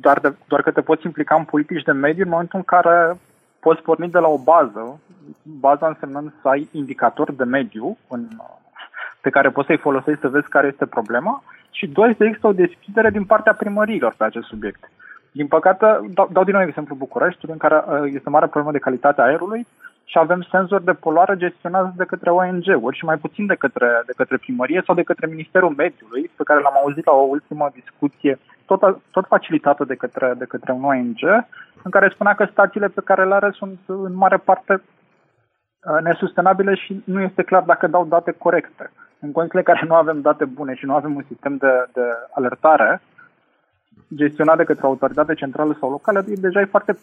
Doar, 0.00 0.18
de, 0.20 0.32
doar 0.48 0.62
că 0.62 0.70
te 0.70 0.80
poți 0.80 1.06
implica 1.06 1.34
în 1.34 1.44
politici 1.44 1.82
de 1.82 1.92
mediu 1.92 2.22
în 2.24 2.30
momentul 2.30 2.58
în 2.58 2.64
care 2.64 3.16
poți 3.64 3.82
porni 3.82 4.10
de 4.10 4.18
la 4.18 4.28
o 4.28 4.38
bază, 4.38 5.00
baza 5.42 5.86
însemnând 5.86 6.32
să 6.40 6.48
ai 6.48 6.68
indicatori 6.72 7.36
de 7.36 7.44
mediu 7.44 7.96
în, 8.08 8.22
pe 9.20 9.30
care 9.30 9.50
poți 9.50 9.66
să-i 9.66 9.84
folosești 9.86 10.20
să 10.20 10.28
vezi 10.28 10.48
care 10.48 10.66
este 10.66 10.86
problema 10.86 11.42
și 11.70 11.86
doi, 11.86 12.14
să 12.16 12.24
există 12.24 12.46
o 12.46 12.52
deschidere 12.52 13.10
din 13.10 13.24
partea 13.24 13.54
primăriilor 13.54 14.14
pe 14.16 14.24
acest 14.24 14.46
subiect. 14.46 14.90
Din 15.32 15.46
păcate, 15.46 15.86
dau, 16.14 16.28
dau 16.32 16.44
din 16.44 16.54
nou 16.54 16.62
exemplu 16.62 16.94
București, 16.94 17.50
în 17.50 17.56
care 17.56 17.76
uh, 17.76 18.12
este 18.14 18.30
mare 18.30 18.46
problemă 18.46 18.72
de 18.72 18.84
calitate 18.86 19.20
a 19.20 19.24
aerului 19.24 19.66
și 20.04 20.18
avem 20.18 20.46
senzori 20.50 20.84
de 20.84 20.92
poluare 20.92 21.36
gestionați 21.36 21.96
de 21.96 22.04
către 22.04 22.30
ONG-uri 22.30 22.96
și 22.96 23.04
mai 23.04 23.16
puțin 23.16 23.46
de 23.46 23.54
către, 23.54 24.02
de 24.06 24.12
către 24.16 24.36
primărie 24.36 24.82
sau 24.86 24.94
de 24.94 25.02
către 25.02 25.26
Ministerul 25.26 25.74
Mediului, 25.76 26.30
pe 26.36 26.42
care 26.42 26.60
l-am 26.60 26.76
auzit 26.82 27.04
la 27.04 27.12
o 27.12 27.30
ultimă 27.36 27.70
discuție, 27.74 28.38
tot, 28.66 28.98
tot 29.10 29.26
facilitată 29.26 29.84
de 29.84 29.94
către, 29.94 30.34
de 30.38 30.44
către 30.44 30.72
un 30.72 30.84
ONG, 30.84 31.20
în 31.82 31.90
care 31.90 32.08
spunea 32.08 32.34
că 32.34 32.48
stațiile 32.50 32.88
pe 32.88 33.00
care 33.04 33.24
le 33.24 33.34
are 33.34 33.50
sunt 33.50 33.78
în 33.86 34.14
mare 34.14 34.36
parte 34.36 34.72
uh, 34.72 36.02
nesustenabile 36.02 36.74
și 36.74 37.02
nu 37.04 37.20
este 37.20 37.42
clar 37.42 37.62
dacă 37.62 37.86
dau 37.86 38.04
date 38.04 38.30
corecte. 38.38 38.90
În 39.20 39.32
condițiile 39.32 39.64
în 39.66 39.74
care 39.74 39.86
nu 39.86 39.94
avem 39.94 40.20
date 40.20 40.44
bune 40.44 40.74
și 40.74 40.84
nu 40.84 40.94
avem 40.94 41.14
un 41.14 41.24
sistem 41.28 41.56
de, 41.56 41.88
de 41.92 42.02
alertare, 42.34 43.00
gestionat 44.14 44.56
de 44.56 44.64
către 44.64 44.86
autoritate 44.86 45.34
centrală 45.34 45.76
sau 45.80 45.90
locală, 45.90 46.24
deja 46.26 46.60
e 46.60 46.64
foarte 46.64 46.98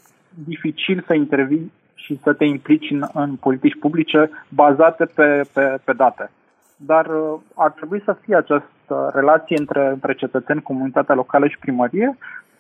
dificil 0.46 1.04
să 1.08 1.14
intervii 1.14 1.72
și 1.94 2.20
să 2.24 2.34
te 2.34 2.46
implici 2.46 2.92
în, 2.92 3.04
în 3.14 3.36
politici 3.36 3.80
publice 3.80 4.30
bazate 4.50 5.06
pe, 5.06 5.42
pe, 5.54 5.78
pe 5.84 5.94
date. 5.94 6.30
Dar 6.76 7.06
uh, 7.06 7.40
ar 7.56 7.72
trebui 7.72 8.02
să 8.06 8.18
fie 8.22 8.36
această 8.36 9.12
relație 9.14 9.58
între, 9.60 9.88
între 9.88 10.14
cetățeni, 10.14 10.62
comunitatea 10.62 11.16
locală 11.16 11.48
și 11.48 11.60
primărie, 11.60 12.18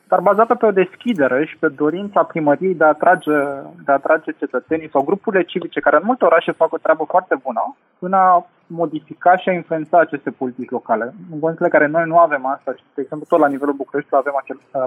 dar 0.09 0.19
bazată 0.19 0.55
pe 0.55 0.65
o 0.65 0.71
deschidere 0.71 1.45
și 1.45 1.57
pe 1.57 1.67
dorința 1.67 2.23
primăriei 2.23 2.75
de 2.75 2.83
a 2.83 2.87
atrage, 2.87 3.37
de 3.85 3.91
a 3.91 3.99
atrage 4.01 4.31
cetățenii 4.31 4.89
sau 4.89 5.01
grupurile 5.01 5.43
civice, 5.43 5.79
care 5.79 5.95
în 5.95 6.01
multe 6.05 6.25
orașe 6.25 6.51
fac 6.51 6.73
o 6.73 6.77
treabă 6.77 7.03
foarte 7.07 7.35
bună, 7.43 7.75
în 7.99 8.13
a 8.13 8.47
modifica 8.67 9.37
și 9.37 9.49
a 9.49 9.53
influența 9.53 9.99
aceste 9.99 10.31
politici 10.31 10.69
locale. 10.69 11.13
În 11.31 11.39
condițiile 11.39 11.69
care 11.69 11.87
noi 11.87 12.03
nu 12.05 12.17
avem 12.17 12.45
asta, 12.45 12.71
și, 12.77 12.83
de 12.93 13.01
exemplu, 13.01 13.27
tot 13.29 13.39
la 13.39 13.47
nivelul 13.47 13.73
București 13.73 14.15
avem 14.15 14.33
acel 14.41 14.59
uh, 14.71 14.83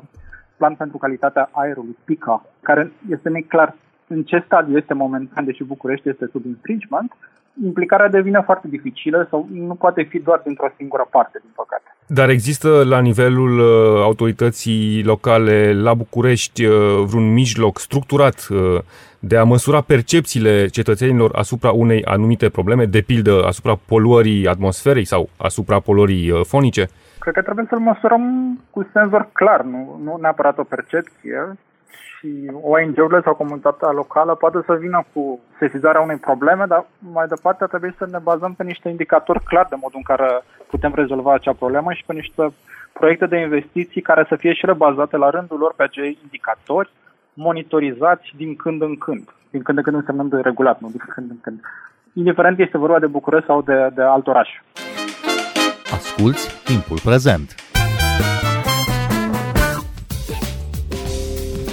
plan 0.56 0.74
pentru 0.74 0.98
calitatea 0.98 1.48
aerului, 1.52 1.96
PICA, 2.04 2.44
care 2.60 2.92
este 3.08 3.28
neclar 3.28 3.74
în 4.06 4.22
ce 4.22 4.42
stadiu 4.46 4.76
este 4.76 4.94
momentan, 4.94 5.44
deși 5.44 5.64
București 5.64 6.08
este 6.08 6.26
sub 6.32 6.44
infringement, 6.44 7.12
implicarea 7.64 8.08
devine 8.08 8.40
foarte 8.40 8.68
dificilă 8.68 9.26
sau 9.30 9.48
nu 9.50 9.74
poate 9.74 10.02
fi 10.02 10.18
doar 10.18 10.40
dintr-o 10.44 10.72
singură 10.76 11.06
parte, 11.10 11.38
din 11.42 11.50
păcate. 11.54 11.91
Dar 12.14 12.28
există 12.28 12.84
la 12.84 13.00
nivelul 13.00 13.58
uh, 13.58 14.02
autorității 14.02 15.02
locale 15.04 15.72
la 15.72 15.94
București 15.94 16.64
uh, 16.64 16.74
vreun 17.06 17.32
mijloc 17.32 17.78
structurat 17.78 18.46
uh, 18.50 18.80
de 19.18 19.36
a 19.36 19.44
măsura 19.44 19.80
percepțiile 19.80 20.66
cetățenilor 20.66 21.30
asupra 21.34 21.70
unei 21.70 22.04
anumite 22.04 22.48
probleme, 22.48 22.84
de 22.84 23.00
pildă 23.00 23.44
asupra 23.46 23.78
poluării 23.86 24.48
atmosferei 24.48 25.04
sau 25.04 25.28
asupra 25.36 25.80
poluării 25.80 26.30
uh, 26.30 26.40
fonice? 26.44 26.88
Cred 27.18 27.34
că 27.34 27.42
trebuie 27.42 27.66
să-l 27.68 27.78
măsurăm 27.78 28.22
cu 28.70 28.88
senzor 28.92 29.28
clar, 29.32 29.62
nu, 29.62 30.00
nu 30.04 30.18
neapărat 30.20 30.58
o 30.58 30.64
percepție, 30.64 31.56
și 32.22 32.50
ONG-urile 32.62 33.20
sau 33.24 33.34
comunitatea 33.34 33.90
locală 33.90 34.34
poate 34.34 34.58
să 34.66 34.74
vină 34.74 35.04
cu 35.12 35.40
sesizarea 35.58 36.00
unei 36.00 36.16
probleme, 36.16 36.64
dar 36.68 36.86
mai 36.98 37.26
departe 37.26 37.64
trebuie 37.64 37.94
să 37.98 38.06
ne 38.10 38.18
bazăm 38.22 38.54
pe 38.54 38.62
niște 38.64 38.88
indicatori 38.88 39.44
clari 39.44 39.68
de 39.68 39.76
modul 39.80 40.02
în 40.02 40.16
care 40.16 40.42
putem 40.66 40.92
rezolva 40.94 41.32
acea 41.34 41.52
problemă 41.52 41.92
și 41.92 42.04
pe 42.06 42.12
niște 42.12 42.52
proiecte 42.92 43.26
de 43.26 43.36
investiții 43.36 44.00
care 44.00 44.26
să 44.28 44.36
fie 44.36 44.52
și 44.52 44.64
ele 44.64 44.72
bazate 44.72 45.16
la 45.16 45.30
rândul 45.30 45.58
lor 45.58 45.72
pe 45.76 45.82
acei 45.82 46.18
indicatori 46.22 46.90
monitorizați 47.34 48.32
din 48.36 48.56
când 48.56 48.82
în 48.82 48.96
când. 48.96 49.28
Din 49.50 49.62
când 49.62 49.78
în 49.78 49.84
când 49.84 49.96
însemnând 49.96 50.30
de 50.30 50.40
regulat, 50.40 50.80
nu 50.80 50.88
din 50.88 51.04
când 51.14 51.30
în 51.30 51.40
când. 51.40 51.60
Indiferent 52.12 52.58
este 52.58 52.78
vorba 52.78 52.98
de 52.98 53.06
București 53.06 53.46
sau 53.46 53.62
de, 53.62 53.90
de 53.94 54.02
alt 54.02 54.26
oraș. 54.26 54.48
Asculți 55.92 56.64
timpul 56.64 56.98
prezent! 57.04 57.61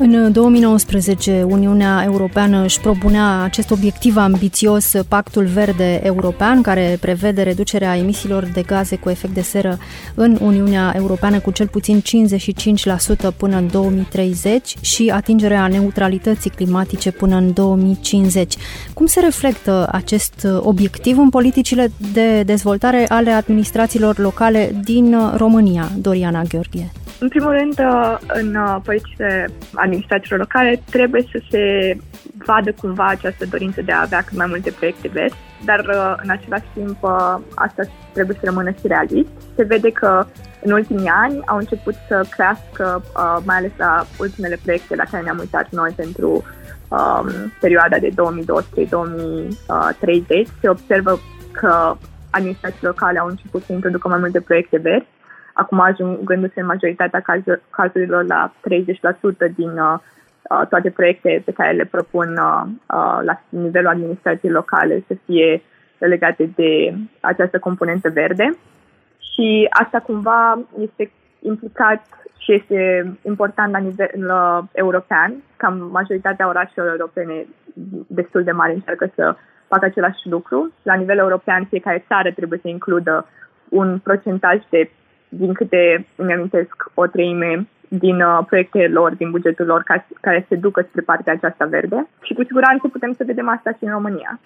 În 0.00 0.32
2019, 0.32 1.42
Uniunea 1.48 2.02
Europeană 2.04 2.64
își 2.64 2.80
propunea 2.80 3.42
acest 3.42 3.70
obiectiv 3.70 4.16
ambițios, 4.16 4.92
Pactul 5.08 5.44
Verde 5.44 6.00
European, 6.04 6.62
care 6.62 6.96
prevede 7.00 7.42
reducerea 7.42 7.96
emisiilor 7.96 8.44
de 8.44 8.62
gaze 8.62 8.96
cu 8.96 9.10
efect 9.10 9.34
de 9.34 9.40
seră 9.40 9.78
în 10.14 10.38
Uniunea 10.40 10.92
Europeană 10.96 11.40
cu 11.40 11.50
cel 11.50 11.68
puțin 11.68 12.02
55% 12.02 13.36
până 13.36 13.56
în 13.56 13.68
2030 13.70 14.74
și 14.80 15.10
atingerea 15.14 15.66
neutralității 15.66 16.50
climatice 16.50 17.10
până 17.10 17.36
în 17.36 17.52
2050. 17.52 18.54
Cum 18.94 19.06
se 19.06 19.20
reflectă 19.20 19.88
acest 19.92 20.46
obiectiv 20.60 21.18
în 21.18 21.28
politicile 21.28 21.90
de 22.12 22.42
dezvoltare 22.42 23.04
ale 23.08 23.30
administrațiilor 23.30 24.18
locale 24.18 24.74
din 24.84 25.16
România, 25.36 25.90
Doriana 25.96 26.42
Gheorghe? 26.42 26.92
În 27.20 27.28
primul 27.28 27.52
rând, 27.52 27.78
uh, 27.78 28.18
în 28.26 28.54
uh, 28.54 28.76
politicile 28.84 29.48
administrațiilor 29.74 30.38
locale 30.38 30.82
trebuie 30.90 31.22
să 31.32 31.40
se 31.50 31.96
vadă 32.46 32.72
cumva 32.72 33.06
această 33.06 33.44
dorință 33.50 33.82
de 33.82 33.92
a 33.92 34.00
avea 34.00 34.22
cât 34.22 34.36
mai 34.36 34.46
multe 34.48 34.70
proiecte 34.70 35.08
verzi, 35.08 35.36
dar 35.64 35.78
uh, 35.78 36.14
în 36.22 36.30
același 36.30 36.66
timp 36.74 37.04
asta 37.54 37.82
trebuie 38.12 38.36
să 38.40 38.46
rămână 38.46 38.70
și 38.70 38.86
realist. 38.86 39.28
Se 39.56 39.62
vede 39.62 39.90
că 39.90 40.26
în 40.62 40.72
ultimii 40.72 41.08
ani 41.08 41.40
au 41.46 41.56
început 41.56 41.94
să 42.08 42.26
crească, 42.30 43.02
mai 43.44 43.56
ales 43.56 43.70
la 43.76 44.06
ultimele 44.18 44.58
proiecte 44.62 44.94
la 44.94 45.04
care 45.10 45.22
ne-am 45.22 45.38
uitat 45.38 45.68
noi 45.70 45.92
pentru 45.96 46.44
um, 46.88 47.28
perioada 47.60 47.98
de 47.98 48.08
2023-2030. 48.08 48.14
Se 50.60 50.68
observă 50.68 51.18
că 51.52 51.96
administrațiile 52.30 52.88
locale 52.88 53.18
au 53.18 53.26
început 53.28 53.62
să 53.62 53.72
introducă 53.72 54.08
mai 54.08 54.18
multe 54.18 54.40
proiecte 54.40 54.78
verzi 54.78 55.06
acum 55.62 55.80
ajungându-se 55.80 56.60
în 56.60 56.66
majoritatea 56.66 57.24
cazurilor 57.70 58.24
la 58.24 58.52
30% 59.50 59.54
din 59.56 59.70
uh, 59.78 59.98
uh, 60.50 60.66
toate 60.68 60.90
proiecte 60.90 61.42
pe 61.44 61.52
care 61.52 61.72
le 61.72 61.84
propun 61.84 62.28
uh, 62.28 62.62
uh, 62.66 63.18
la 63.22 63.42
nivelul 63.48 63.88
administrației 63.88 64.50
locale 64.50 65.04
să 65.06 65.14
fie 65.24 65.62
legate 65.98 66.50
de 66.56 66.94
această 67.20 67.58
componentă 67.58 68.10
verde. 68.10 68.56
Și 69.18 69.66
asta 69.70 69.98
cumva 69.98 70.58
este 70.80 71.10
implicat 71.40 72.02
și 72.38 72.52
este 72.52 73.12
important 73.22 73.72
la 73.72 73.78
nivel 73.78 74.10
uh, 74.14 74.58
european, 74.72 75.34
cam 75.56 75.88
majoritatea 75.92 76.48
orașelor 76.48 76.88
europene 76.88 77.46
destul 78.06 78.42
de 78.42 78.52
mari 78.52 78.74
încearcă 78.74 79.10
să 79.14 79.36
facă 79.68 79.84
același 79.84 80.28
lucru. 80.28 80.72
La 80.82 80.94
nivel 80.94 81.18
european, 81.18 81.64
fiecare 81.64 82.04
țară 82.08 82.30
trebuie 82.32 82.58
să 82.62 82.68
includă 82.68 83.26
un 83.68 83.98
procentaj 83.98 84.62
de 84.70 84.90
din 85.28 85.52
câte 85.52 86.06
îmi 86.16 86.32
amintesc, 86.32 86.90
o 86.94 87.06
treime 87.06 87.68
din 87.88 88.20
uh, 88.20 88.44
proiectele 88.46 88.88
lor, 88.88 89.14
din 89.14 89.30
bugetul 89.30 89.66
lor, 89.66 89.82
ca, 89.82 90.06
care 90.20 90.46
se 90.48 90.56
ducă 90.56 90.86
spre 90.88 91.02
partea 91.02 91.32
aceasta 91.32 91.64
verde 91.64 92.06
și 92.22 92.34
cu 92.34 92.42
siguranță 92.44 92.88
putem 92.88 93.12
să 93.12 93.24
vedem 93.26 93.48
asta 93.48 93.70
și 93.70 93.84
în 93.84 93.90
România. 93.90 94.40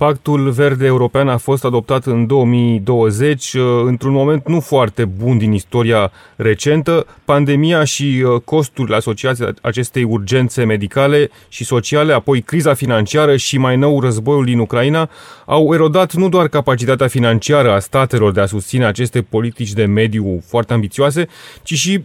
Pactul 0.00 0.50
Verde 0.50 0.86
European 0.86 1.28
a 1.28 1.36
fost 1.36 1.64
adoptat 1.64 2.04
în 2.04 2.26
2020, 2.26 3.52
uh, 3.52 3.62
într-un 3.84 4.12
moment 4.12 4.48
nu 4.48 4.60
foarte 4.60 5.04
bun 5.04 5.38
din 5.38 5.52
istoria 5.52 6.12
recentă. 6.36 7.06
Pandemia 7.24 7.84
și 7.84 8.24
uh, 8.24 8.40
costurile 8.44 8.96
asociate 8.96 9.54
acestei 9.62 10.04
urgențe 10.04 10.64
medicale 10.64 11.30
și 11.48 11.64
sociale, 11.64 12.12
apoi 12.12 12.40
criza 12.40 12.74
financiară 12.74 13.36
și 13.36 13.58
mai 13.58 13.76
nou 13.76 14.00
războiul 14.00 14.44
din 14.44 14.58
Ucraina, 14.58 15.10
au 15.44 15.74
erodat 15.74 16.12
nu 16.14 16.28
doar 16.28 16.48
capacitatea 16.48 17.06
financiară 17.06 17.72
a 17.72 17.78
statelor 17.78 18.32
de 18.32 18.40
a 18.40 18.46
susține 18.46 18.84
aceste 18.84 19.22
politici 19.22 19.72
de 19.72 19.84
mediu 19.84 20.40
foarte 20.46 20.72
ambițioase, 20.72 21.28
ci 21.62 21.74
și 21.74 22.04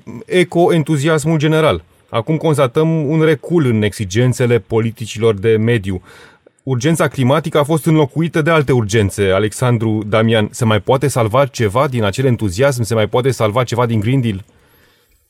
eco-entuziasmul 0.66 1.38
general. 1.38 1.84
Acum 2.10 2.38
constatăm 2.38 3.10
un 3.10 3.22
recul 3.22 3.66
în 3.66 3.82
exigențele 3.82 4.60
politicilor 4.60 5.34
de 5.34 5.58
mediu 5.58 6.02
urgența 6.66 7.08
climatică 7.08 7.58
a 7.58 7.64
fost 7.64 7.86
înlocuită 7.86 8.42
de 8.42 8.50
alte 8.50 8.72
urgențe. 8.72 9.32
Alexandru 9.32 10.00
Damian, 10.08 10.48
se 10.52 10.66
mai 10.66 10.80
poate 10.80 11.08
salva 11.08 11.46
ceva 11.46 11.88
din 11.88 12.04
acel 12.04 12.26
entuziasm? 12.26 12.82
Se 12.82 12.94
mai 12.94 13.08
poate 13.08 13.30
salva 13.30 13.64
ceva 13.64 13.86
din 13.86 14.00
Green 14.00 14.22
Deal? 14.22 14.40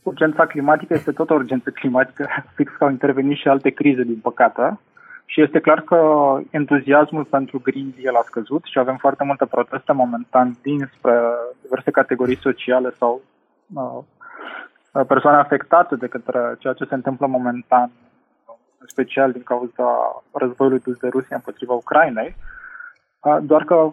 Urgența 0.03 0.45
climatică 0.45 0.93
este 0.93 1.11
tot 1.11 1.29
o 1.29 1.33
urgență 1.33 1.69
climatică, 1.69 2.27
fix 2.57 2.71
că 2.77 2.83
au 2.83 2.89
intervenit 2.89 3.37
și 3.37 3.47
alte 3.47 3.69
crize, 3.69 4.03
din 4.03 4.19
păcate. 4.21 4.79
Și 5.25 5.41
este 5.41 5.59
clar 5.59 5.81
că 5.81 5.99
entuziasmul 6.49 7.23
pentru 7.23 7.59
Green 7.63 7.93
Deal 8.01 8.15
a 8.15 8.23
scăzut 8.25 8.63
și 8.63 8.79
avem 8.79 8.97
foarte 8.99 9.23
multe 9.23 9.45
proteste 9.45 9.91
momentan 9.91 10.57
dinspre 10.61 11.13
diverse 11.61 11.91
categorii 11.91 12.37
sociale 12.37 12.93
sau 12.97 13.21
uh, 13.73 13.99
persoane 15.03 15.37
afectate 15.37 15.95
de 15.95 16.07
către 16.07 16.55
ceea 16.59 16.73
ce 16.73 16.85
se 16.85 16.95
întâmplă 16.95 17.27
momentan 17.27 17.91
în 18.77 18.87
special 18.87 19.31
din 19.31 19.43
cauza 19.43 20.21
războiului 20.31 20.79
dus 20.79 20.97
de 20.97 21.07
Rusia 21.07 21.35
împotriva 21.35 21.73
Ucrainei, 21.73 22.35
doar 23.41 23.63
că 23.63 23.91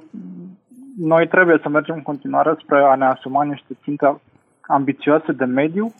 noi 0.98 1.28
trebuie 1.28 1.58
să 1.62 1.68
mergem 1.68 1.94
în 1.94 2.02
continuare 2.02 2.56
spre 2.62 2.82
a 2.82 2.94
ne 2.94 3.04
asuma 3.04 3.44
niște 3.44 3.76
ținte 3.82 4.20
ambițioase 4.60 5.32
de 5.32 5.44
mediu, 5.44 5.92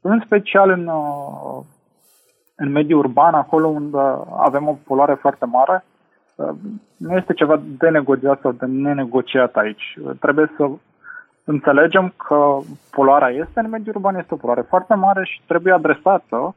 în 0.00 0.22
special 0.24 0.70
în, 0.70 0.90
în 2.56 2.70
mediul 2.70 2.98
urban, 2.98 3.34
acolo 3.34 3.66
unde 3.66 3.98
avem 4.36 4.68
o 4.68 4.78
poluare 4.86 5.14
foarte 5.14 5.44
mare. 5.44 5.84
Nu 6.96 7.16
este 7.16 7.32
ceva 7.32 7.60
de 7.78 7.88
negociat 7.88 8.40
sau 8.40 8.52
de 8.52 8.66
nenegociat 8.66 9.56
aici. 9.56 9.98
Trebuie 10.20 10.52
să 10.56 10.70
înțelegem 11.50 12.12
că 12.16 12.58
poluarea 12.90 13.28
este 13.28 13.60
în 13.60 13.68
mediul 13.68 13.94
urban, 13.94 14.16
este 14.16 14.34
o 14.34 14.36
poluare 14.36 14.60
foarte 14.60 14.94
mare 14.94 15.24
și 15.24 15.40
trebuie 15.46 15.72
adresată 15.72 16.54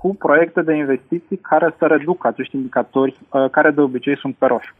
cu 0.00 0.14
proiecte 0.14 0.62
de 0.62 0.74
investiții 0.74 1.36
care 1.36 1.74
să 1.78 1.86
reducă 1.86 2.26
acești 2.26 2.56
indicatori 2.56 3.18
uh, 3.30 3.50
care 3.50 3.70
de 3.70 3.80
obicei 3.80 4.16
sunt 4.16 4.34
pe 4.34 4.46
roșu. 4.46 4.74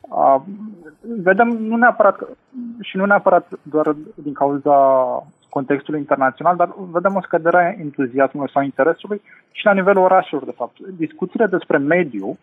Uh, 0.00 0.36
vedem 1.22 1.48
nu 1.48 1.76
neapărat 1.76 2.18
și 2.80 2.96
nu 2.96 3.04
neapărat 3.04 3.48
doar 3.62 3.96
din 4.14 4.32
cauza 4.32 4.76
contextului 5.48 6.00
internațional, 6.00 6.56
dar 6.56 6.74
vedem 6.90 7.14
o 7.14 7.20
scădere 7.22 7.56
a 7.56 7.80
entuziasmului 7.82 8.50
sau 8.52 8.62
interesului 8.62 9.20
și 9.50 9.64
la 9.64 9.72
nivelul 9.72 10.02
orașelor, 10.02 10.44
de 10.44 10.54
fapt. 10.56 10.76
Discuțiile 10.96 11.46
despre 11.46 11.76
mediu 11.78 12.38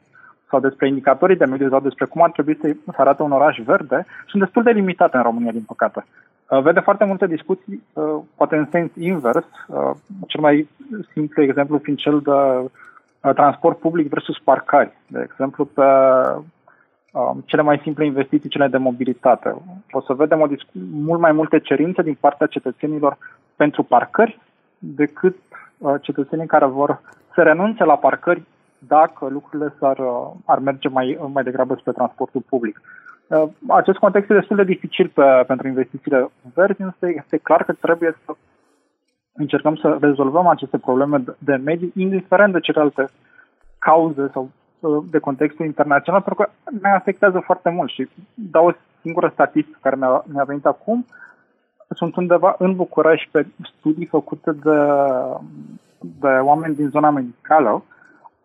sau 0.50 0.60
despre 0.60 0.88
indicatorii 0.88 1.36
de 1.36 1.46
mediu 1.46 1.70
sau 1.70 1.80
despre 1.80 2.06
cum 2.06 2.24
ar 2.24 2.32
trebui 2.32 2.58
să 2.62 2.76
arate 2.98 3.22
un 3.22 3.32
oraș 3.32 3.58
verde 3.66 4.06
sunt 4.28 4.42
destul 4.42 4.64
de 4.64 4.72
limitate 4.72 5.18
în 5.18 5.24
România, 5.24 5.52
din 5.52 5.64
păcate. 5.68 6.06
Uh, 6.50 6.62
vede 6.62 6.80
foarte 6.80 7.06
multe 7.06 7.28
discuții, 7.28 7.84
uh, 7.94 8.18
poate 8.36 8.56
în 8.56 8.68
sens 8.72 8.92
invers, 8.96 9.46
uh, 9.68 9.92
cel 10.28 10.42
mai 10.42 10.70
simplu 11.14 11.42
exemplu 11.42 11.78
fiind 11.78 11.98
cel 11.98 12.20
de 12.20 12.70
transport 13.34 13.78
public 13.78 14.10
versus 14.10 14.40
parcări. 14.44 14.98
De 15.08 15.28
exemplu, 15.30 15.66
pe 15.66 15.82
um, 17.12 17.44
cele 17.46 17.62
mai 17.62 17.80
simple 17.84 18.06
investiții, 18.06 18.50
cele 18.50 18.68
de 18.68 18.78
mobilitate. 18.78 19.56
O 19.92 20.02
să 20.02 20.14
vedem 20.14 20.42
o 20.42 20.48
mult 20.92 21.20
mai 21.20 21.32
multe 21.32 21.60
cerințe 21.60 22.02
din 22.02 22.18
partea 22.20 22.48
cetățenilor 22.48 23.18
pentru 23.56 23.84
parcări 23.84 24.40
decât 24.78 25.36
cetățenii 26.02 26.46
care 26.46 26.66
vor 26.66 27.02
să 27.34 27.42
renunțe 27.42 27.84
la 27.84 27.96
parcări 27.96 28.44
dacă 28.78 29.28
lucrurile 29.30 29.74
s-ar, 29.80 29.98
ar 30.46 30.60
merge 30.60 30.88
mai, 30.88 31.20
mai 31.32 31.44
degrabă 31.44 31.76
spre 31.80 31.92
transportul 31.92 32.42
public. 32.50 32.82
Uh, 33.28 33.44
acest 33.68 33.98
context 33.98 34.30
este 34.30 34.40
destul 34.40 34.56
de 34.56 34.64
dificil 34.64 35.12
pe, 35.14 35.44
pentru 35.48 35.68
investițiile 35.68 36.30
verzi, 36.54 36.82
însă 36.82 37.08
este 37.16 37.38
clar 37.38 37.64
că 37.64 37.74
trebuie 37.74 38.16
să 38.26 38.36
încercăm 39.34 39.76
să 39.76 39.98
rezolvăm 40.02 40.48
aceste 40.48 40.78
probleme 40.78 41.24
de 41.38 41.56
mediu, 41.56 41.92
indiferent 41.96 42.54
de 42.54 42.60
celelalte 42.60 43.08
cauze 43.80 44.30
sau 44.34 44.50
uh, 44.80 45.04
de 45.10 45.20
contextul 45.20 45.66
internațional, 45.66 46.22
pentru 46.22 46.44
că 46.44 46.50
ne 46.82 46.90
afectează 46.90 47.40
foarte 47.40 47.70
mult 47.70 47.90
și 47.90 48.10
dau 48.34 48.68
o 48.68 48.72
singură 49.02 49.30
statistică 49.34 49.78
care 49.82 49.96
mi-a, 49.96 50.24
mi-a 50.26 50.44
venit 50.44 50.66
acum. 50.66 51.06
Sunt 51.90 52.16
undeva 52.16 52.56
în 52.58 52.76
București 52.76 53.30
pe 53.32 53.46
studii 53.78 54.06
făcute 54.06 54.52
de, 54.52 54.78
de 56.00 56.28
oameni 56.28 56.76
din 56.76 56.90
zona 56.90 57.10
medicală, 57.10 57.84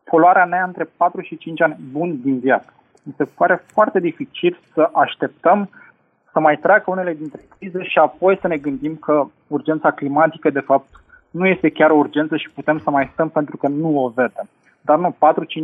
poluarea 0.05 0.45
nea 0.45 0.65
între 0.65 0.91
4 0.97 1.21
și 1.21 1.37
5 1.37 1.61
ani 1.61 1.77
buni 1.93 2.21
din 2.23 2.39
viață 2.39 2.73
mi 3.03 3.15
se 3.17 3.25
pare 3.25 3.65
foarte 3.67 4.01
dificil 4.01 4.61
să 4.73 4.89
așteptăm 4.93 5.71
să 6.33 6.41
mai 6.41 6.57
treacă 6.57 6.91
unele 6.91 7.15
dintre 7.15 7.41
crize 7.59 7.83
și 7.83 7.99
apoi 7.99 8.39
să 8.41 8.47
ne 8.47 8.57
gândim 8.57 8.97
că 8.97 9.25
urgența 9.47 9.91
climatică, 9.91 10.51
de 10.51 10.61
fapt, 10.61 10.89
nu 11.31 11.47
este 11.47 11.71
chiar 11.71 11.91
o 11.91 11.97
urgență 11.97 12.37
și 12.37 12.51
putem 12.51 12.79
să 12.79 12.91
mai 12.91 13.11
stăm 13.13 13.29
pentru 13.29 13.57
că 13.57 13.69
nu 13.69 14.05
o 14.05 14.09
vedem. 14.09 14.49
Dar 14.81 14.99
nu, 14.99 15.17
4-5 15.19 15.19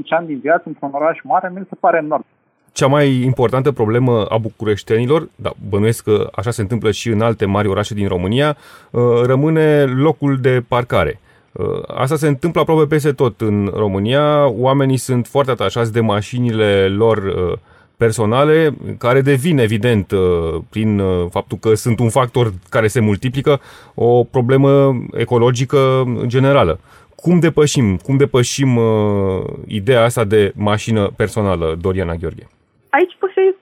ani 0.09 0.27
din 0.27 0.39
viață 0.39 0.63
într-un 0.67 0.91
oraș 0.93 1.19
mare 1.23 1.53
mi 1.55 1.67
se 1.69 1.75
pare 1.81 1.97
enorm. 2.05 2.25
Cea 2.73 2.87
mai 2.87 3.23
importantă 3.23 3.73
problemă 3.73 4.25
a 4.25 4.37
bucureștenilor, 4.37 5.29
da, 5.35 5.51
bănuiesc 5.69 6.05
că 6.05 6.29
așa 6.35 6.51
se 6.51 6.61
întâmplă 6.61 6.91
și 6.91 7.09
în 7.09 7.21
alte 7.21 7.45
mari 7.45 7.69
orașe 7.69 7.95
din 7.95 8.09
România, 8.09 8.57
uh, 8.91 9.03
rămâne 9.25 9.85
locul 9.85 10.37
de 10.41 10.65
parcare. 10.69 11.21
Uh, 11.59 11.83
asta 11.87 12.17
se 12.17 12.27
întâmplă 12.29 12.61
aproape 12.61 12.87
peste 12.87 13.13
tot 13.13 13.41
în 13.41 13.71
România. 13.75 14.49
Oamenii 14.49 14.97
sunt 14.97 15.27
foarte 15.27 15.51
atașați 15.51 15.93
de 15.93 16.01
mașinile 16.01 16.89
lor 16.89 17.17
uh, 17.17 17.59
personale, 17.97 18.77
care 18.99 19.21
devin, 19.21 19.59
evident, 19.59 20.11
uh, 20.11 20.61
prin 20.71 21.03
faptul 21.31 21.59
că 21.59 21.75
sunt 21.75 21.99
un 21.99 22.09
factor 22.09 22.53
care 22.69 22.87
se 22.87 23.01
multiplică, 23.01 23.61
o 23.95 24.25
problemă 24.25 25.03
ecologică 25.13 26.05
generală. 26.27 26.81
Cum 27.15 27.39
depășim, 27.39 27.97
cum 27.97 28.17
depășim 28.17 28.77
uh, 28.77 29.45
ideea 29.67 30.05
asta 30.05 30.25
de 30.25 30.53
mașină 30.55 31.13
personală, 31.17 31.77
Doriana 31.81 32.15
Gheorghe? 32.15 32.49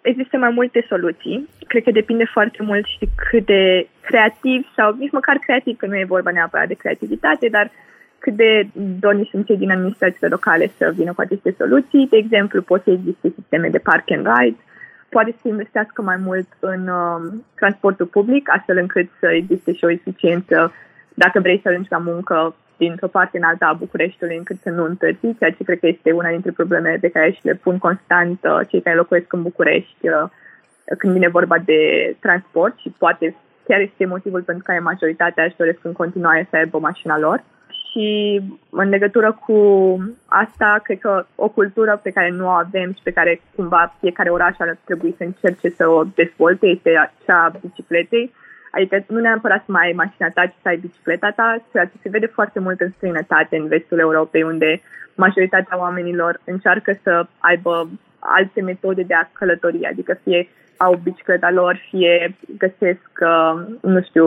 Aici 0.06 0.16
pot 0.16 0.26
să 0.26 0.30
existe 0.30 0.36
mai 0.36 0.50
multe 0.50 0.86
soluții. 0.88 1.48
Cred 1.66 1.82
că 1.82 1.90
depinde 1.90 2.24
foarte 2.24 2.62
mult 2.62 2.86
și 2.86 3.08
cât 3.30 3.46
de 3.46 3.86
creativ 4.00 4.66
sau 4.76 4.94
nici 4.98 5.12
măcar 5.12 5.36
creativ, 5.36 5.76
că 5.76 5.86
nu 5.86 5.96
e 5.96 6.14
vorba 6.16 6.30
neapărat 6.30 6.68
de 6.68 6.74
creativitate, 6.74 7.48
dar 7.48 7.70
cât 8.18 8.34
de 8.34 8.68
dorni 9.00 9.28
sunt 9.30 9.46
cei 9.46 9.56
din 9.56 9.70
administrațiile 9.70 10.28
locale 10.28 10.70
să 10.78 10.92
vină 10.96 11.12
cu 11.12 11.20
aceste 11.20 11.54
soluții. 11.58 12.06
De 12.10 12.16
exemplu, 12.16 12.62
pot 12.62 12.82
să 12.82 12.90
existe 12.90 13.32
sisteme 13.34 13.68
de 13.68 13.78
park 13.78 14.10
and 14.10 14.26
ride, 14.34 14.56
poate 15.08 15.34
să 15.40 15.48
investească 15.48 16.02
mai 16.02 16.16
mult 16.16 16.48
în 16.60 16.88
uh, 16.88 17.32
transportul 17.54 18.06
public, 18.06 18.48
astfel 18.56 18.76
încât 18.78 19.08
să 19.20 19.28
existe 19.32 19.72
și 19.72 19.84
o 19.84 19.90
eficiență 19.90 20.72
dacă 21.14 21.40
vrei 21.40 21.60
să 21.62 21.68
ajungi 21.68 21.90
la 21.90 21.98
muncă 21.98 22.54
dintr-o 22.76 23.08
parte 23.08 23.36
în 23.36 23.42
alta 23.42 23.66
a 23.66 23.72
Bucureștiului 23.72 24.36
încât 24.36 24.56
să 24.62 24.70
nu 24.70 24.84
întârzi, 24.84 25.36
ceea 25.38 25.50
ce 25.50 25.64
cred 25.64 25.78
că 25.78 25.86
este 25.86 26.12
una 26.12 26.28
dintre 26.28 26.50
problemele 26.50 26.98
pe 27.00 27.08
care 27.08 27.30
și 27.30 27.40
le 27.42 27.54
pun 27.54 27.78
constant 27.78 28.38
uh, 28.42 28.60
cei 28.68 28.80
care 28.80 28.96
locuiesc 28.96 29.32
în 29.32 29.42
București 29.42 30.08
uh, 30.08 30.28
când 30.98 31.12
vine 31.12 31.28
vorba 31.28 31.58
de 31.58 31.80
transport 32.20 32.78
și 32.78 32.94
poate 32.98 33.36
chiar 33.66 33.80
este 33.80 34.06
motivul 34.06 34.42
pentru 34.42 34.64
care 34.66 34.78
majoritatea 34.78 35.44
își 35.44 35.56
doresc 35.56 35.78
în 35.82 35.92
continuare 35.92 36.46
să 36.50 36.56
aibă 36.56 36.78
mașina 36.78 37.18
lor. 37.18 37.44
Și 37.68 38.40
în 38.70 38.88
legătură 38.88 39.38
cu 39.46 39.58
asta, 40.26 40.80
cred 40.82 40.98
că 40.98 41.26
o 41.34 41.48
cultură 41.48 42.00
pe 42.02 42.10
care 42.10 42.30
nu 42.30 42.46
o 42.46 42.48
avem 42.48 42.92
și 42.92 43.00
pe 43.02 43.10
care 43.10 43.40
cumva 43.54 43.94
fiecare 44.00 44.30
oraș 44.30 44.54
ar 44.58 44.78
trebui 44.84 45.14
să 45.16 45.24
încerce 45.24 45.68
să 45.68 45.88
o 45.88 46.04
dezvolte 46.14 46.66
este 46.66 47.10
cea 47.24 47.44
a 47.44 47.52
bicicletei 47.60 48.32
Adică 48.70 49.04
nu 49.08 49.20
neapărat 49.20 49.64
să 49.64 49.72
mai 49.72 49.86
ai 49.86 49.92
mașina 49.92 50.28
ta, 50.28 50.46
ci 50.46 50.62
să 50.62 50.68
ai 50.68 50.76
bicicleta 50.76 51.30
ta, 51.30 51.62
ceea 51.72 51.84
ce 51.84 51.96
se 52.02 52.08
vede 52.08 52.26
foarte 52.26 52.60
mult 52.60 52.80
în 52.80 52.90
străinătate, 52.96 53.56
în 53.56 53.66
vestul 53.66 53.98
Europei, 53.98 54.42
unde 54.42 54.80
majoritatea 55.14 55.78
oamenilor 55.78 56.40
încearcă 56.44 56.92
să 57.02 57.26
aibă 57.38 57.88
alte 58.18 58.62
metode 58.62 59.02
de 59.02 59.14
a 59.14 59.28
călători, 59.32 59.86
adică 59.86 60.18
fie 60.22 60.48
au 60.76 61.00
bicicleta 61.02 61.50
lor, 61.50 61.80
fie 61.90 62.36
găsesc, 62.58 63.10
uh, 63.20 63.64
nu 63.80 64.02
știu, 64.02 64.26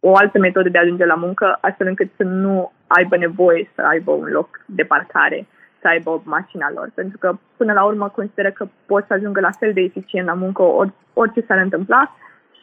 o 0.00 0.16
altă 0.16 0.38
metodă 0.38 0.68
de 0.68 0.78
a 0.78 0.80
ajunge 0.80 1.04
la 1.04 1.14
muncă, 1.14 1.58
astfel 1.60 1.86
încât 1.86 2.10
să 2.16 2.22
nu 2.22 2.72
aibă 2.86 3.16
nevoie 3.16 3.70
să 3.74 3.82
aibă 3.82 4.10
un 4.10 4.28
loc 4.30 4.60
de 4.66 4.82
parcare, 4.82 5.46
să 5.80 5.88
aibă 5.88 6.22
mașina 6.24 6.70
lor. 6.74 6.90
Pentru 6.94 7.18
că, 7.18 7.38
până 7.56 7.72
la 7.72 7.84
urmă, 7.84 8.08
consideră 8.08 8.50
că 8.50 8.66
pot 8.86 9.04
să 9.06 9.12
ajungă 9.12 9.40
la 9.40 9.50
fel 9.50 9.72
de 9.72 9.80
eficient 9.80 10.26
la 10.26 10.34
muncă 10.34 10.62
ori, 10.62 10.92
orice 11.12 11.40
s-ar 11.40 11.58
întâmpla 11.58 12.14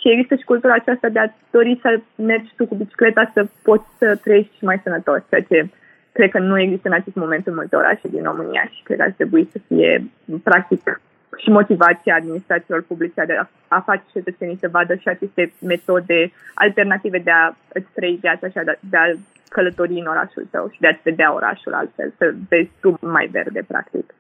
și 0.02 0.10
există 0.10 0.36
și 0.36 0.52
cultura 0.52 0.74
aceasta 0.74 1.10
de 1.10 1.20
a 1.20 1.34
dori 1.52 1.80
să 1.82 2.00
mergi 2.16 2.56
tu 2.56 2.66
cu 2.66 2.76
bicicleta 2.76 3.32
să 3.34 3.46
poți 3.62 3.88
să 3.98 4.16
trăiești 4.24 4.66
mai 4.66 4.82
sănătos, 4.84 5.22
ceea 5.30 5.42
ce 5.42 5.70
cred 6.12 6.30
că 6.32 6.40
nu 6.40 6.60
există 6.60 6.88
în 6.88 6.94
acest 6.94 7.16
moment 7.16 7.48
în 7.48 7.54
multe 7.54 7.76
orașe 7.76 8.08
din 8.08 8.24
România 8.24 8.70
și 8.72 8.84
cred 8.84 8.98
că 8.98 9.04
ar 9.04 9.12
trebui 9.12 9.50
să 9.52 9.58
fie 9.68 10.04
practic 10.44 10.82
și 11.38 11.50
motivația 11.50 12.16
administrațiilor 12.16 12.84
publice 12.88 13.24
de 13.26 13.34
a, 13.34 13.48
a 13.68 13.80
face 13.80 14.04
cetățenii 14.12 14.58
să 14.58 14.68
vadă 14.72 14.96
și 14.96 15.08
aceste 15.08 15.54
metode 15.60 16.32
alternative 16.54 17.18
de 17.18 17.32
a 17.32 17.56
îți 17.74 17.88
trăi 17.94 18.18
viața 18.22 18.48
și 18.48 18.54
de, 18.54 18.80
de 18.80 18.98
a 18.98 19.06
călători 19.50 20.00
în 20.00 20.06
orașul 20.06 20.48
tău 20.52 20.70
și 20.72 20.80
de 20.80 20.88
a-ți 20.88 21.02
vedea 21.04 21.34
orașul 21.34 21.74
altfel, 21.74 22.14
să 22.18 22.34
vezi 22.50 22.70
tu 22.82 22.98
mai 23.02 23.28
verde, 23.32 23.66
practic. 23.68 24.14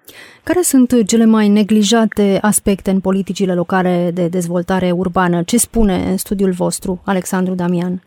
Care 0.44 0.62
sunt 0.62 1.08
cele 1.08 1.26
mai 1.26 1.48
neglijate 1.48 2.38
aspecte 2.42 2.90
în 2.92 3.00
politicile 3.00 3.54
locale 3.54 4.10
de 4.14 4.28
dezvoltare 4.28 4.92
urbană? 4.92 5.44
Ce 5.44 5.58
spune 5.58 5.96
în 5.96 6.18
studiul 6.18 6.52
vostru, 6.52 7.02
Alexandru 7.06 7.54
Damian? 7.54 8.02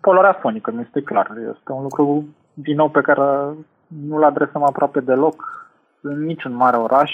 Poluarea 0.00 0.38
fonică, 0.40 0.70
nu 0.70 0.80
este 0.80 1.00
clar. 1.02 1.26
Este 1.54 1.72
un 1.72 1.82
lucru, 1.82 2.28
din 2.54 2.76
nou, 2.76 2.88
pe 2.88 3.00
care 3.00 3.22
nu-l 4.08 4.24
adresăm 4.24 4.62
aproape 4.62 5.00
deloc 5.00 5.67
în 6.00 6.24
niciun 6.24 6.54
mare 6.54 6.76
oraș 6.76 7.10